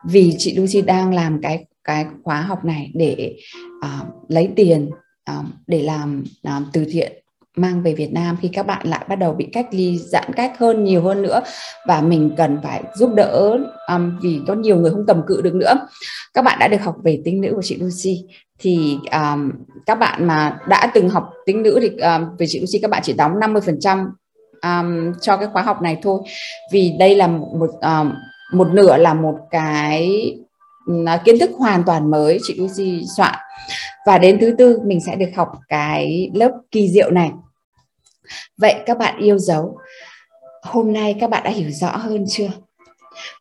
Vì 0.09 0.35
chị 0.39 0.57
Lucy 0.57 0.83
đang 0.83 1.15
làm 1.15 1.41
cái 1.43 1.67
cái 1.85 2.07
khóa 2.25 2.41
học 2.41 2.65
này 2.65 2.91
để 2.95 3.37
uh, 3.79 4.09
lấy 4.29 4.51
tiền 4.57 4.91
uh, 5.31 5.47
để 5.67 5.83
làm 5.83 6.25
làm 6.43 6.67
từ 6.73 6.85
thiện 6.91 7.22
mang 7.57 7.83
về 7.83 7.95
Việt 7.95 8.13
Nam 8.13 8.37
khi 8.41 8.49
các 8.53 8.67
bạn 8.67 8.87
lại 8.87 9.05
bắt 9.09 9.17
đầu 9.17 9.33
bị 9.33 9.49
cách 9.53 9.67
ly 9.71 9.99
giãn 9.99 10.33
cách 10.37 10.59
hơn 10.59 10.85
nhiều 10.85 11.03
hơn 11.03 11.23
nữa 11.23 11.41
và 11.87 12.01
mình 12.01 12.35
cần 12.37 12.59
phải 12.63 12.83
giúp 12.95 13.11
đỡ 13.15 13.59
um, 13.89 14.19
vì 14.23 14.41
có 14.47 14.55
nhiều 14.55 14.77
người 14.77 14.91
không 14.91 15.07
cầm 15.07 15.23
cự 15.27 15.41
được 15.41 15.55
nữa. 15.55 15.75
Các 16.35 16.43
bạn 16.43 16.59
đã 16.61 16.69
được 16.69 16.83
học 16.83 16.97
về 17.05 17.23
tính 17.25 17.41
nữ 17.41 17.53
của 17.55 17.63
chị 17.63 17.77
Lucy. 17.77 18.25
Thì 18.59 18.99
um, 19.13 19.51
các 19.87 19.95
bạn 19.95 20.27
mà 20.27 20.59
đã 20.69 20.91
từng 20.95 21.09
học 21.09 21.31
tính 21.47 21.63
nữ 21.63 21.79
thì 21.81 21.89
um, 21.89 22.37
về 22.39 22.47
chị 22.49 22.61
Lucy 22.61 22.79
các 22.83 22.91
bạn 22.91 23.03
chỉ 23.05 23.13
đóng 23.13 23.39
50 23.41 23.63
phần 23.67 23.81
trăm 23.81 24.07
um, 24.63 25.13
cho 25.21 25.37
cái 25.37 25.49
khóa 25.53 25.63
học 25.63 25.83
này 25.83 25.99
thôi. 26.03 26.21
Vì 26.73 26.93
đây 26.99 27.15
là 27.15 27.27
một 27.27 27.71
um, 27.81 28.13
một 28.53 28.69
nửa 28.73 28.97
là 28.97 29.15
một 29.15 29.39
cái 29.51 30.33
À, 31.07 31.23
kiến 31.25 31.39
thức 31.39 31.51
hoàn 31.59 31.83
toàn 31.87 32.11
mới 32.11 32.39
chị 32.43 32.55
Lucy 32.59 33.05
soạn. 33.17 33.39
Và 34.07 34.19
đến 34.19 34.39
thứ 34.41 34.55
tư 34.59 34.79
mình 34.85 35.01
sẽ 35.01 35.17
được 35.17 35.31
học 35.37 35.49
cái 35.69 36.31
lớp 36.35 36.51
kỳ 36.71 36.89
diệu 36.89 37.11
này. 37.11 37.31
Vậy 38.57 38.75
các 38.87 38.99
bạn 38.99 39.19
yêu 39.19 39.39
dấu 39.39 39.79
hôm 40.63 40.93
nay 40.93 41.17
các 41.21 41.31
bạn 41.31 41.43
đã 41.45 41.51
hiểu 41.51 41.71
rõ 41.71 41.97
hơn 41.97 42.25
chưa? 42.29 42.51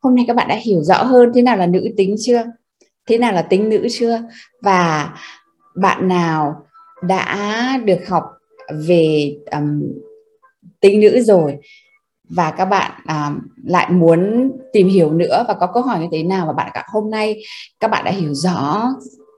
Hôm 0.01 0.15
nay 0.15 0.25
các 0.27 0.36
bạn 0.36 0.47
đã 0.47 0.56
hiểu 0.56 0.84
rõ 0.84 1.04
hơn 1.04 1.32
thế 1.36 1.41
nào 1.41 1.58
là 1.58 1.65
nữ 1.65 1.88
tính 1.97 2.15
chưa? 2.19 2.43
Thế 3.08 3.17
nào 3.17 3.34
là 3.34 3.41
tính 3.41 3.69
nữ 3.69 3.88
chưa? 3.91 4.21
Và 4.62 5.13
bạn 5.75 6.08
nào 6.08 6.56
đã 7.04 7.80
được 7.86 8.08
học 8.08 8.23
về 8.88 9.36
um, 9.51 9.84
tính 10.80 10.99
nữ 10.99 11.21
rồi? 11.21 11.58
Và 12.36 12.52
các 12.52 12.65
bạn 12.65 12.91
à, 13.06 13.32
lại 13.65 13.89
muốn 13.89 14.52
tìm 14.74 14.88
hiểu 14.88 15.12
nữa 15.12 15.46
và 15.48 15.54
có 15.54 15.67
câu 15.67 15.84
hỏi 15.84 16.00
như 16.00 16.08
thế 16.12 16.24
nào 16.24 16.46
và 16.48 16.54
bạn 16.54 16.72
cả 16.74 16.84
hôm 16.88 17.10
nay 17.10 17.44
các 17.80 17.88
bạn 17.88 18.04
đã 18.06 18.12
hiểu 18.12 18.34
rõ 18.34 18.89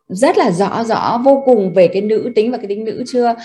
rất 0.08 0.38
là 0.38 0.52
rõ 0.52 0.84
rõ 0.84 1.22
vô 1.26 1.44
cùng 1.46 1.74
về 1.74 1.88
cái 1.88 2.02
nữ 2.02 2.32
tính 2.36 2.52
và 2.52 2.58
cái 2.58 2.68
tính 2.68 2.86
nữ 2.86 3.04
chưa? 3.08 3.36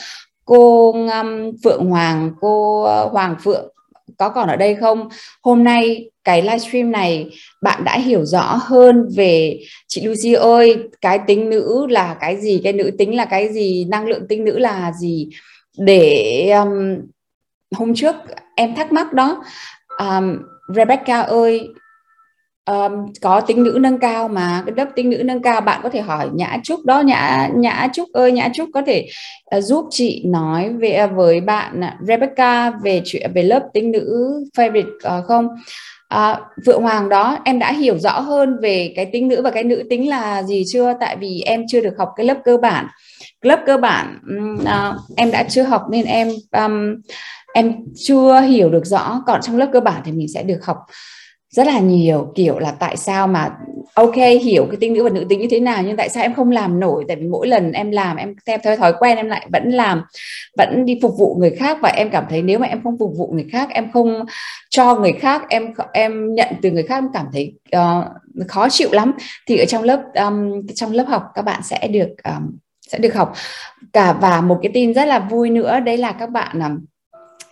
Cô 0.45 0.93
um, 0.93 1.53
Phượng 1.65 1.87
Hoàng 1.87 2.31
cô 2.41 2.83
uh, 2.83 3.13
Hoàng 3.13 3.37
Phượng 3.45 3.75
có 4.19 4.29
còn 4.29 4.49
ở 4.49 4.57
đây 4.57 4.75
không? 4.75 5.09
Hôm 5.43 5.65
nay 5.65 6.11
cái 6.25 6.43
livestream 6.43 6.93
này 6.93 7.31
bạn 7.63 7.85
đã 7.85 7.99
hiểu 7.99 8.25
rõ 8.25 8.59
hơn 8.61 9.09
về 9.17 9.61
chị 9.89 10.07
Lucy 10.07 10.33
ơi 10.33 10.77
cái 11.01 11.19
tính 11.27 11.51
nữ 11.51 11.87
là 11.87 12.17
cái 12.21 12.37
gì 12.37 12.61
cái 12.65 12.73
nữ 12.73 12.91
tính 12.99 13.17
là 13.17 13.25
cái 13.25 13.49
gì 13.53 13.85
năng 13.85 14.07
lượng 14.07 14.29
tính 14.29 14.45
nữ 14.45 14.59
là 14.59 14.93
gì? 15.01 15.29
Để 15.79 16.51
um, 16.51 16.97
hôm 17.77 17.95
trước 17.95 18.15
em 18.57 18.75
thắc 18.75 18.93
mắc 18.93 19.13
đó. 19.13 19.45
Um, 19.99 20.39
Rebecca 20.75 21.21
ơi 21.21 21.69
um, 22.71 23.13
có 23.23 23.41
tính 23.41 23.63
nữ 23.63 23.79
nâng 23.81 23.99
cao 23.99 24.29
mà 24.29 24.63
cái 24.67 24.75
lớp 24.77 24.87
tính 24.95 25.11
nữ 25.11 25.23
nâng 25.25 25.43
cao 25.43 25.61
bạn 25.61 25.81
có 25.83 25.89
thể 25.89 26.01
hỏi 26.01 26.29
nhã 26.35 26.57
trúc 26.65 26.85
đó. 26.85 27.01
Nhã 27.01 27.49
nhã 27.55 27.89
trúc 27.93 28.09
ơi 28.13 28.33
nhã 28.33 28.49
trúc 28.55 28.69
có 28.75 28.83
thể 28.87 29.09
uh, 29.57 29.65
giúp 29.65 29.87
chị 29.91 30.23
nói 30.27 30.73
về 30.73 30.91
à, 30.93 31.07
với 31.07 31.41
bạn 31.41 31.81
uh, 31.81 32.07
Rebecca 32.09 32.71
về 32.71 33.03
chuyện 33.05 33.33
về 33.35 33.43
lớp 33.43 33.63
tính 33.75 33.91
nữ 33.91 34.35
favorite 34.57 35.19
uh, 35.21 35.27
không? 35.27 35.49
À, 36.09 36.41
Vượng 36.67 36.83
Hoàng 36.83 37.09
đó 37.09 37.39
em 37.45 37.59
đã 37.59 37.73
hiểu 37.73 37.99
rõ 37.99 38.21
hơn 38.21 38.57
về 38.63 38.93
cái 38.97 39.07
tính 39.13 39.29
nữ 39.29 39.43
và 39.43 39.51
cái 39.51 39.65
nữ 39.65 39.83
tính 39.91 40.09
là 40.09 40.43
gì 40.43 40.65
chưa? 40.73 40.93
Tại 41.01 41.17
vì 41.17 41.43
em 41.47 41.65
chưa 41.69 41.81
được 41.81 41.95
học 41.99 42.09
cái 42.17 42.27
lớp 42.27 42.37
cơ 42.45 42.57
bản. 42.57 42.87
Lớp 43.43 43.61
cơ 43.67 43.77
bản 43.77 44.19
uh, 44.63 44.97
em 45.17 45.31
đã 45.31 45.43
chưa 45.43 45.63
học 45.63 45.83
nên 45.91 46.05
em 46.05 46.29
um, 46.53 46.95
em 47.59 47.75
chưa 47.95 48.41
hiểu 48.41 48.71
được 48.71 48.87
rõ 48.87 49.23
còn 49.27 49.41
trong 49.43 49.57
lớp 49.57 49.69
cơ 49.73 49.81
bản 49.81 50.03
thì 50.05 50.13
mình 50.13 50.29
sẽ 50.35 50.43
được 50.43 50.65
học 50.65 50.77
rất 51.51 51.67
là 51.67 51.81
nhiều 51.81 52.33
kiểu 52.35 52.59
là 52.59 52.71
tại 52.71 52.97
sao 52.97 53.29
mà 53.29 53.51
ok 53.95 54.17
hiểu 54.43 54.67
cái 54.67 54.77
tính 54.81 54.93
nữ 54.93 55.05
và 55.05 55.11
nữ 55.11 55.25
tính 55.29 55.41
như 55.41 55.47
thế 55.51 55.61
nào 55.61 55.83
nhưng 55.83 55.97
tại 55.97 56.09
sao 56.09 56.23
em 56.23 56.35
không 56.35 56.51
làm 56.51 56.81
nổi? 56.81 57.05
Tại 57.09 57.17
vì 57.17 57.27
mỗi 57.27 57.47
lần 57.47 57.73
em 57.73 57.91
làm 57.91 58.17
em 58.17 58.35
theo 58.47 58.59
theo 58.65 58.77
thói 58.77 58.93
quen 58.99 59.17
em 59.17 59.29
lại 59.29 59.47
vẫn 59.53 59.71
làm 59.71 60.03
vẫn 60.57 60.85
đi 60.85 60.99
phục 61.03 61.19
vụ 61.19 61.37
người 61.39 61.51
khác 61.51 61.79
và 61.83 61.89
em 61.89 62.11
cảm 62.11 62.25
thấy 62.31 62.43
nếu 62.43 62.59
mà 62.59 62.67
em 62.67 62.81
không 62.85 62.99
phục 62.99 63.13
vụ 63.17 63.33
người 63.33 63.47
khác 63.53 63.69
em 63.71 63.93
không 63.93 64.25
cho 64.71 64.95
người 64.95 65.13
khác 65.13 65.43
em 65.49 65.73
em 65.93 66.35
nhận 66.35 66.49
từ 66.63 66.71
người 66.71 66.83
khác 66.83 66.97
em 66.97 67.09
cảm 67.13 67.27
thấy 67.33 67.55
uh, 67.77 68.05
khó 68.49 68.69
chịu 68.69 68.89
lắm. 68.93 69.13
Thì 69.47 69.57
ở 69.59 69.65
trong 69.65 69.83
lớp 69.83 70.03
um, 70.15 70.67
trong 70.75 70.93
lớp 70.93 71.05
học 71.09 71.23
các 71.35 71.43
bạn 71.43 71.63
sẽ 71.63 71.89
được 71.89 72.11
um, 72.25 72.57
sẽ 72.89 72.99
được 72.99 73.15
học. 73.15 73.33
Cả 73.93 74.13
và 74.13 74.41
một 74.41 74.59
cái 74.63 74.71
tin 74.75 74.95
rất 74.95 75.05
là 75.05 75.19
vui 75.19 75.51
nữa 75.51 75.81
đấy 75.81 75.97
là 75.97 76.13
các 76.13 76.31
bạn 76.31 76.61
um, 76.61 76.79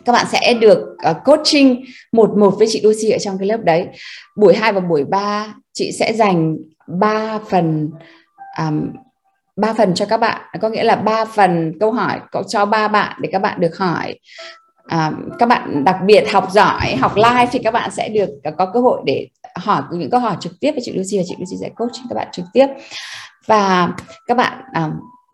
các 0.06 0.12
bạn 0.12 0.26
sẽ 0.32 0.54
được 0.54 0.78
uh, 1.10 1.16
coaching 1.24 1.84
một 2.12 2.36
một 2.36 2.54
với 2.58 2.66
chị 2.70 2.80
Lucy 2.84 3.10
ở 3.10 3.18
trong 3.18 3.38
cái 3.38 3.48
lớp 3.48 3.58
đấy. 3.64 3.86
Buổi 4.36 4.54
2 4.54 4.72
và 4.72 4.80
buổi 4.80 5.04
3 5.04 5.54
chị 5.72 5.92
sẽ 5.92 6.12
dành 6.12 6.56
3 6.86 7.38
phần 7.48 7.90
um, 8.58 8.92
3 9.56 9.72
phần 9.72 9.94
cho 9.94 10.06
các 10.06 10.16
bạn. 10.16 10.40
Có 10.60 10.68
nghĩa 10.68 10.84
là 10.84 10.96
3 10.96 11.24
phần 11.24 11.72
câu 11.80 11.92
hỏi 11.92 12.20
cho 12.48 12.66
ba 12.66 12.88
bạn 12.88 13.16
để 13.20 13.28
các 13.32 13.42
bạn 13.42 13.60
được 13.60 13.78
hỏi. 13.78 14.18
À, 14.86 15.12
các 15.38 15.48
bạn 15.48 15.84
đặc 15.84 15.96
biệt 16.04 16.24
học 16.32 16.48
giỏi 16.50 16.96
học 16.96 17.16
live 17.16 17.46
thì 17.52 17.58
các 17.58 17.70
bạn 17.70 17.90
sẽ 17.90 18.08
được 18.08 18.28
ờ, 18.44 18.50
có 18.58 18.70
cơ 18.74 18.80
hội 18.80 19.00
để 19.04 19.28
hỏi 19.54 19.82
những 19.92 20.10
câu 20.10 20.20
hỏi 20.20 20.36
trực 20.40 20.52
tiếp 20.60 20.72
với 20.72 20.80
chị 20.84 20.92
Lucy 20.92 21.18
và 21.18 21.24
chị 21.26 21.34
Lucy 21.38 21.56
sẽ 21.60 21.68
coaching 21.76 22.06
các 22.08 22.14
bạn 22.14 22.28
trực 22.32 22.44
tiếp. 22.52 22.66
Và 23.46 23.88
các 24.26 24.36
bạn 24.36 24.62
um, 24.74 24.90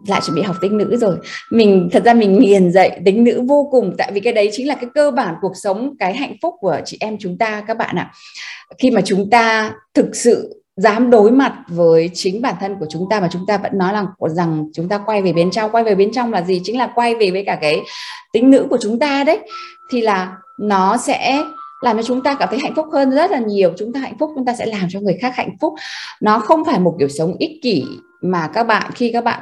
lại 0.06 0.20
chuẩn 0.26 0.36
bị 0.36 0.42
học 0.42 0.56
tính 0.60 0.78
nữ 0.78 0.96
rồi. 0.96 1.16
Mình, 1.50 1.88
thật 1.92 2.04
ra 2.04 2.14
mình 2.14 2.38
nghiền 2.38 2.72
dạy 2.72 3.00
tính 3.04 3.24
nữ 3.24 3.42
vô 3.48 3.68
cùng, 3.70 3.94
tại 3.98 4.12
vì 4.12 4.20
cái 4.20 4.32
đấy 4.32 4.50
chính 4.52 4.68
là 4.68 4.74
cái 4.74 4.90
cơ 4.94 5.10
bản 5.10 5.34
cuộc 5.40 5.52
sống, 5.54 5.94
cái 5.98 6.14
hạnh 6.14 6.36
phúc 6.42 6.54
của 6.60 6.80
chị 6.84 6.96
em 7.00 7.16
chúng 7.20 7.38
ta 7.38 7.62
các 7.66 7.76
bạn 7.76 7.96
ạ. 7.96 8.12
Khi 8.78 8.90
mà 8.90 9.00
chúng 9.04 9.30
ta 9.30 9.72
thực 9.94 10.16
sự 10.16 10.62
dám 10.76 11.10
đối 11.10 11.30
mặt 11.30 11.54
với 11.68 12.10
chính 12.14 12.42
bản 12.42 12.54
thân 12.60 12.76
của 12.80 12.86
chúng 12.90 13.06
ta 13.10 13.20
mà 13.20 13.28
chúng 13.32 13.46
ta 13.46 13.58
vẫn 13.58 13.72
nói 13.78 13.92
là 13.92 14.06
rằng 14.28 14.64
chúng 14.74 14.88
ta 14.88 14.98
quay 14.98 15.22
về 15.22 15.32
bên 15.32 15.50
trong, 15.50 15.70
quay 15.70 15.84
về 15.84 15.94
bên 15.94 16.12
trong 16.12 16.32
là 16.32 16.42
gì? 16.42 16.60
Chính 16.64 16.78
là 16.78 16.92
quay 16.94 17.14
về 17.14 17.30
với 17.30 17.44
cả 17.44 17.58
cái 17.60 17.80
tính 18.32 18.50
nữ 18.50 18.66
của 18.70 18.78
chúng 18.80 18.98
ta 18.98 19.24
đấy. 19.24 19.38
Thì 19.92 20.00
là 20.00 20.36
nó 20.60 20.96
sẽ 20.96 21.42
làm 21.82 21.96
cho 21.96 22.02
chúng 22.02 22.22
ta 22.22 22.34
cảm 22.34 22.48
thấy 22.50 22.58
hạnh 22.58 22.74
phúc 22.76 22.86
hơn 22.92 23.10
rất 23.10 23.30
là 23.30 23.38
nhiều. 23.38 23.72
Chúng 23.78 23.92
ta 23.92 24.00
hạnh 24.00 24.16
phúc, 24.18 24.30
chúng 24.34 24.44
ta 24.44 24.54
sẽ 24.54 24.66
làm 24.66 24.86
cho 24.90 25.00
người 25.00 25.18
khác 25.20 25.36
hạnh 25.36 25.56
phúc. 25.60 25.74
Nó 26.20 26.38
không 26.38 26.64
phải 26.64 26.80
một 26.80 26.96
kiểu 26.98 27.08
sống 27.08 27.34
ích 27.38 27.62
kỷ 27.62 27.84
mà 28.22 28.48
các 28.54 28.62
bạn 28.62 28.90
khi 28.94 29.12
các 29.12 29.24
bạn 29.24 29.40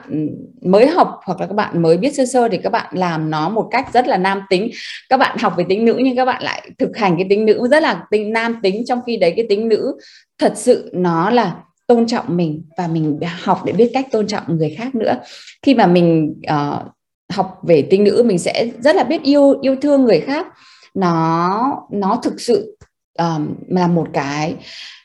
mới 0.62 0.86
học 0.86 1.20
hoặc 1.24 1.40
là 1.40 1.46
các 1.46 1.54
bạn 1.54 1.82
mới 1.82 1.96
biết 1.96 2.14
sơ 2.14 2.26
sơ 2.26 2.48
thì 2.48 2.58
các 2.58 2.70
bạn 2.70 2.86
làm 2.92 3.30
nó 3.30 3.48
một 3.48 3.68
cách 3.70 3.86
rất 3.92 4.08
là 4.08 4.16
nam 4.16 4.40
tính. 4.50 4.70
Các 5.08 5.16
bạn 5.16 5.38
học 5.38 5.54
về 5.56 5.64
tính 5.68 5.84
nữ 5.84 5.96
nhưng 6.04 6.16
các 6.16 6.24
bạn 6.24 6.42
lại 6.42 6.70
thực 6.78 6.96
hành 6.96 7.16
cái 7.16 7.26
tính 7.30 7.46
nữ 7.46 7.68
rất 7.70 7.82
là 7.82 8.04
tính 8.10 8.32
nam 8.32 8.60
tính 8.62 8.82
trong 8.86 9.00
khi 9.06 9.16
đấy 9.16 9.32
cái 9.36 9.46
tính 9.48 9.68
nữ 9.68 9.98
thật 10.38 10.52
sự 10.56 10.90
nó 10.94 11.30
là 11.30 11.56
tôn 11.86 12.06
trọng 12.06 12.36
mình 12.36 12.62
và 12.76 12.88
mình 12.88 13.18
học 13.42 13.62
để 13.64 13.72
biết 13.72 13.90
cách 13.94 14.06
tôn 14.12 14.26
trọng 14.26 14.42
người 14.58 14.74
khác 14.78 14.94
nữa. 14.94 15.14
Khi 15.62 15.74
mà 15.74 15.86
mình 15.86 16.34
uh, 16.50 16.86
học 17.32 17.58
về 17.62 17.82
tính 17.82 18.04
nữ 18.04 18.22
mình 18.26 18.38
sẽ 18.38 18.70
rất 18.80 18.96
là 18.96 19.04
biết 19.04 19.22
yêu 19.22 19.60
yêu 19.62 19.76
thương 19.82 20.04
người 20.04 20.20
khác. 20.20 20.46
Nó 20.94 21.86
nó 21.90 22.20
thực 22.22 22.40
sự 22.40 22.76
um, 23.18 23.54
là 23.68 23.86
một 23.86 24.06
cái 24.12 24.54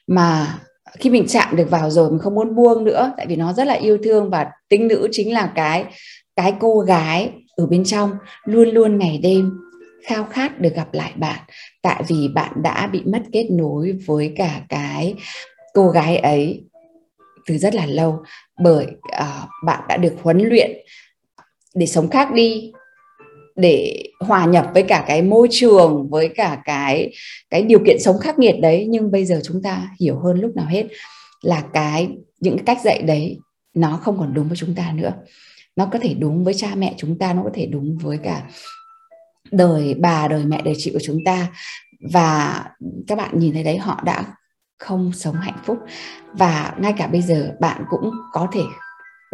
mà 0.07 0.59
khi 0.99 1.09
mình 1.09 1.25
chạm 1.27 1.55
được 1.55 1.69
vào 1.69 1.89
rồi 1.89 2.09
mình 2.09 2.19
không 2.19 2.35
muốn 2.35 2.55
buông 2.55 2.83
nữa 2.83 3.13
tại 3.17 3.25
vì 3.27 3.35
nó 3.35 3.53
rất 3.53 3.67
là 3.67 3.73
yêu 3.73 3.97
thương 4.03 4.29
và 4.29 4.47
tính 4.69 4.87
nữ 4.87 5.07
chính 5.11 5.33
là 5.33 5.51
cái 5.55 5.85
cái 6.35 6.53
cô 6.59 6.79
gái 6.79 7.31
ở 7.55 7.65
bên 7.65 7.83
trong. 7.83 8.11
Luôn 8.45 8.69
luôn 8.69 8.97
ngày 8.97 9.19
đêm 9.23 9.51
khao 10.03 10.25
khát 10.25 10.59
được 10.59 10.75
gặp 10.75 10.93
lại 10.93 11.13
bạn. 11.15 11.39
Tại 11.81 12.03
vì 12.07 12.27
bạn 12.33 12.51
đã 12.63 12.87
bị 12.87 13.01
mất 13.05 13.21
kết 13.31 13.47
nối 13.51 13.91
với 14.05 14.33
cả 14.37 14.61
cái 14.69 15.13
cô 15.73 15.89
gái 15.89 16.17
ấy 16.17 16.63
từ 17.45 17.57
rất 17.57 17.75
là 17.75 17.85
lâu. 17.85 18.23
Bởi 18.59 18.87
uh, 19.21 19.49
bạn 19.65 19.79
đã 19.89 19.97
được 19.97 20.13
huấn 20.23 20.39
luyện 20.39 20.71
để 21.75 21.85
sống 21.85 22.09
khác 22.09 22.33
đi 22.33 22.71
để 23.55 24.03
hòa 24.19 24.45
nhập 24.45 24.67
với 24.73 24.83
cả 24.83 25.05
cái 25.07 25.21
môi 25.21 25.47
trường, 25.51 26.09
với 26.09 26.29
cả 26.35 26.61
cái 26.65 27.13
cái 27.49 27.61
điều 27.61 27.79
kiện 27.85 27.99
sống 27.99 28.19
khắc 28.19 28.39
nghiệt 28.39 28.55
đấy. 28.61 28.85
Nhưng 28.89 29.11
bây 29.11 29.25
giờ 29.25 29.41
chúng 29.43 29.61
ta 29.61 29.89
hiểu 29.99 30.19
hơn 30.19 30.39
lúc 30.41 30.55
nào 30.55 30.65
hết 30.65 30.87
là 31.41 31.63
cái, 31.73 32.09
những 32.39 32.57
cách 32.65 32.77
dạy 32.83 33.01
đấy, 33.01 33.39
nó 33.73 33.99
không 34.03 34.19
còn 34.19 34.33
đúng 34.33 34.47
với 34.47 34.57
chúng 34.57 34.75
ta 34.75 34.91
nữa. 34.95 35.13
Nó 35.75 35.85
có 35.85 35.99
thể 35.99 36.13
đúng 36.13 36.43
với 36.43 36.53
cha 36.53 36.75
mẹ 36.75 36.93
chúng 36.97 37.17
ta, 37.17 37.33
nó 37.33 37.43
có 37.43 37.49
thể 37.53 37.65
đúng 37.65 37.97
với 37.97 38.17
cả 38.17 38.43
đời 39.51 39.93
bà, 39.93 40.27
đời 40.27 40.45
mẹ, 40.45 40.61
đời 40.61 40.73
chị 40.77 40.91
của 40.93 40.99
chúng 41.03 41.19
ta. 41.25 41.47
Và 42.13 42.63
các 43.07 43.17
bạn 43.17 43.39
nhìn 43.39 43.53
thấy 43.53 43.63
đấy, 43.63 43.77
họ 43.77 44.01
đã 44.05 44.23
không 44.79 45.11
sống 45.13 45.35
hạnh 45.35 45.57
phúc. 45.65 45.77
Và 46.33 46.73
ngay 46.79 46.93
cả 46.97 47.07
bây 47.07 47.21
giờ 47.21 47.55
bạn 47.59 47.83
cũng 47.89 48.11
có 48.33 48.47
thể 48.53 48.61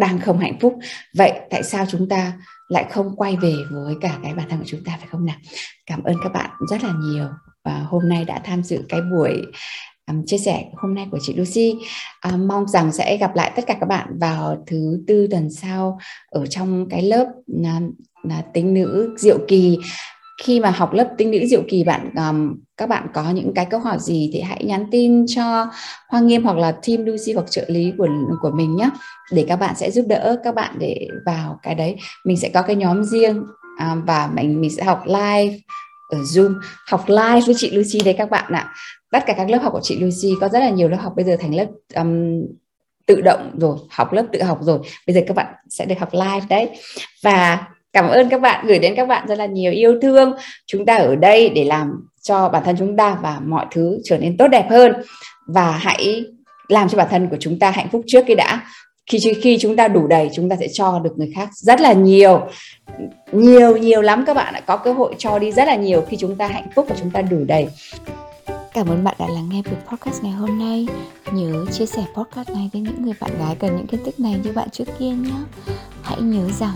đang 0.02 0.20
không 0.20 0.40
hạnh 0.40 0.60
phúc. 0.60 0.74
Vậy 1.18 1.40
tại 1.50 1.64
sao 1.64 1.86
chúng 1.90 2.10
ta 2.10 2.34
lại 2.70 2.86
không 2.92 3.16
quay 3.16 3.38
về 3.38 3.54
với 3.72 3.96
cả 4.02 4.18
cái 4.24 4.34
bản 4.34 4.50
thân 4.50 4.60
của 4.60 4.66
chúng 4.68 4.84
ta 4.84 4.98
phải 4.98 5.08
không 5.08 5.26
nào? 5.26 5.36
Cảm 5.86 6.04
ơn 6.04 6.16
các 6.24 6.34
bạn 6.34 6.50
rất 6.70 6.84
là 6.84 6.94
nhiều 7.02 7.28
và 7.66 7.80
hôm 7.80 8.10
nay 8.10 8.26
đã 8.26 8.42
tham 8.44 8.64
dự 8.64 8.86
cái 8.90 9.02
buổi 9.02 9.42
um, 10.08 10.26
chia 10.26 10.38
sẻ 10.38 10.64
hôm 10.78 10.96
nay 10.96 11.08
của 11.12 11.20
chị 11.22 11.34
Lucy. 11.34 11.76
Um, 12.32 12.48
mong 12.48 12.68
rằng 12.68 12.92
sẽ 12.92 13.18
gặp 13.18 13.36
lại 13.36 13.52
tất 13.56 13.62
cả 13.68 13.78
các 13.80 13.86
bạn 13.86 14.08
vào 14.20 14.64
thứ 14.68 15.04
tư 15.08 15.28
tuần 15.32 15.50
sau 15.50 16.00
ở 16.30 16.46
trong 16.46 16.90
cái 16.90 17.02
lớp 17.02 17.26
là, 17.48 17.80
là 18.24 18.42
tính 18.54 18.74
nữ 18.74 19.16
diệu 19.18 19.38
kỳ 19.48 19.78
khi 20.44 20.60
mà 20.60 20.70
học 20.70 20.94
lớp 20.94 21.10
tinh 21.18 21.32
nữ 21.32 21.46
diệu 21.46 21.62
kỳ 21.70 21.84
bạn 21.84 22.10
um, 22.16 22.56
các 22.78 22.90
bạn 22.90 23.08
có 23.14 23.30
những 23.30 23.54
cái 23.54 23.66
câu 23.66 23.80
hỏi 23.80 23.98
gì 24.00 24.30
thì 24.34 24.42
hãy 24.42 24.64
nhắn 24.64 24.86
tin 24.92 25.26
cho 25.28 25.68
Hoa 26.10 26.22
Nghiêm 26.22 26.44
hoặc 26.44 26.58
là 26.58 26.72
team 26.72 27.06
Lucy 27.06 27.34
hoặc 27.34 27.52
trợ 27.52 27.66
lý 27.68 27.94
của 27.98 28.08
của 28.42 28.52
mình 28.52 28.76
nhé 28.76 28.90
để 29.32 29.46
các 29.48 29.56
bạn 29.56 29.76
sẽ 29.76 29.92
giúp 29.92 30.06
đỡ 30.08 30.38
các 30.44 30.56
bạn 30.56 30.76
để 30.80 31.08
vào 31.26 31.60
cái 31.64 31.76
đấy. 31.76 31.96
Mình 32.26 32.38
sẽ 32.38 32.50
có 32.50 32.62
cái 32.62 32.76
nhóm 32.76 33.04
riêng 33.04 33.44
um, 33.80 34.06
và 34.06 34.30
mình 34.34 34.62
mình 34.62 34.70
sẽ 34.70 34.84
học 34.84 35.04
live 35.06 35.58
ở 36.10 36.18
Zoom. 36.18 36.54
Học 36.88 37.04
live 37.08 37.42
với 37.46 37.56
chị 37.58 37.72
Lucy 37.72 38.00
đấy 38.06 38.16
các 38.18 38.30
bạn 38.30 38.54
ạ. 38.54 38.74
Tất 39.12 39.24
cả 39.28 39.34
các 39.38 39.50
lớp 39.50 39.60
học 39.62 39.74
của 39.74 39.82
chị 39.84 40.00
Lucy 40.00 40.36
có 40.42 40.50
rất 40.50 40.60
là 40.60 40.70
nhiều 40.70 40.90
lớp 40.90 40.98
học 41.02 41.14
bây 41.16 41.26
giờ 41.26 41.38
thành 41.40 41.56
lớp 41.56 41.66
um, 41.96 42.42
tự 43.06 43.22
động 43.22 43.52
rồi 43.60 43.78
học 43.90 44.14
lớp 44.14 44.26
tự 44.34 44.44
học 44.44 44.60
rồi. 44.62 44.80
Bây 45.08 45.14
giờ 45.14 45.22
các 45.28 45.36
bạn 45.38 45.54
sẽ 45.70 45.86
được 45.86 46.00
học 46.00 46.10
live 46.14 46.46
đấy. 46.50 46.70
Và 47.24 47.68
cảm 47.94 48.08
ơn 48.08 48.30
các 48.30 48.42
bạn, 48.42 48.68
gửi 48.68 48.80
đến 48.80 48.96
các 48.96 49.08
bạn 49.08 49.28
rất 49.28 49.38
là 49.38 49.46
nhiều 49.46 49.72
yêu 49.72 50.00
thương. 50.02 50.34
Chúng 50.66 50.86
ta 50.86 50.96
ở 50.96 51.16
đây 51.16 51.50
để 51.50 51.64
làm 51.64 51.92
cho 52.22 52.50
bản 52.50 52.64
thân 52.66 52.76
chúng 52.80 52.98
ta 52.98 53.18
và 53.22 53.40
mọi 53.46 53.66
thứ 53.72 54.00
trở 54.04 54.18
nên 54.18 54.38
tốt 54.38 54.48
đẹp 54.48 54.68
hơn. 54.70 54.94
Và 55.48 55.72
hãy 55.72 56.24
làm 56.68 56.90
cho 56.90 56.98
bản 56.98 57.08
thân 57.12 57.30
của 57.30 57.38
chúng 57.40 57.60
ta 57.60 57.72
hạnh 57.72 57.88
phúc 57.92 58.02
trước 58.08 58.24
cái 58.28 58.36
đã. 58.36 58.62
Khi 59.12 59.34
khi 59.42 59.58
chúng 59.62 59.76
ta 59.76 59.88
đủ 59.88 60.08
đầy, 60.08 60.30
chúng 60.36 60.50
ta 60.50 60.56
sẽ 60.60 60.68
cho 60.74 61.00
được 61.04 61.18
người 61.18 61.32
khác 61.36 61.50
rất 61.54 61.82
là 61.82 61.94
nhiều. 61.94 62.48
Nhiều 63.32 63.78
nhiều 63.78 64.02
lắm 64.02 64.24
các 64.28 64.34
bạn 64.34 64.54
đã 64.54 64.60
có 64.60 64.78
cơ 64.78 64.94
hội 64.94 65.16
cho 65.18 65.40
đi 65.40 65.52
rất 65.52 65.68
là 65.68 65.76
nhiều 65.76 66.06
khi 66.10 66.18
chúng 66.18 66.36
ta 66.36 66.48
hạnh 66.48 66.68
phúc 66.76 66.86
và 66.90 66.96
chúng 67.00 67.12
ta 67.12 67.22
đủ 67.22 67.38
đầy. 67.48 67.68
Cảm 68.74 68.88
ơn 68.88 69.04
bạn 69.04 69.16
đã 69.20 69.28
lắng 69.28 69.50
nghe 69.52 69.62
buổi 69.66 69.76
podcast 69.90 70.24
ngày 70.24 70.32
hôm 70.32 70.60
nay. 70.60 70.88
Nhớ 71.32 71.66
chia 71.72 71.86
sẻ 71.86 72.04
podcast 72.16 72.50
này 72.50 72.70
với 72.74 72.82
những 72.82 73.06
người 73.06 73.14
bạn 73.20 73.32
gái 73.40 73.56
cần 73.60 73.76
những 73.76 73.88
kiến 73.88 74.04
thức 74.06 74.20
này 74.20 74.36
như 74.44 74.52
bạn 74.52 74.70
trước 74.70 74.86
kia 75.00 75.10
nhé. 75.10 75.32
Hãy 76.02 76.22
nhớ 76.22 76.48
rằng 76.60 76.76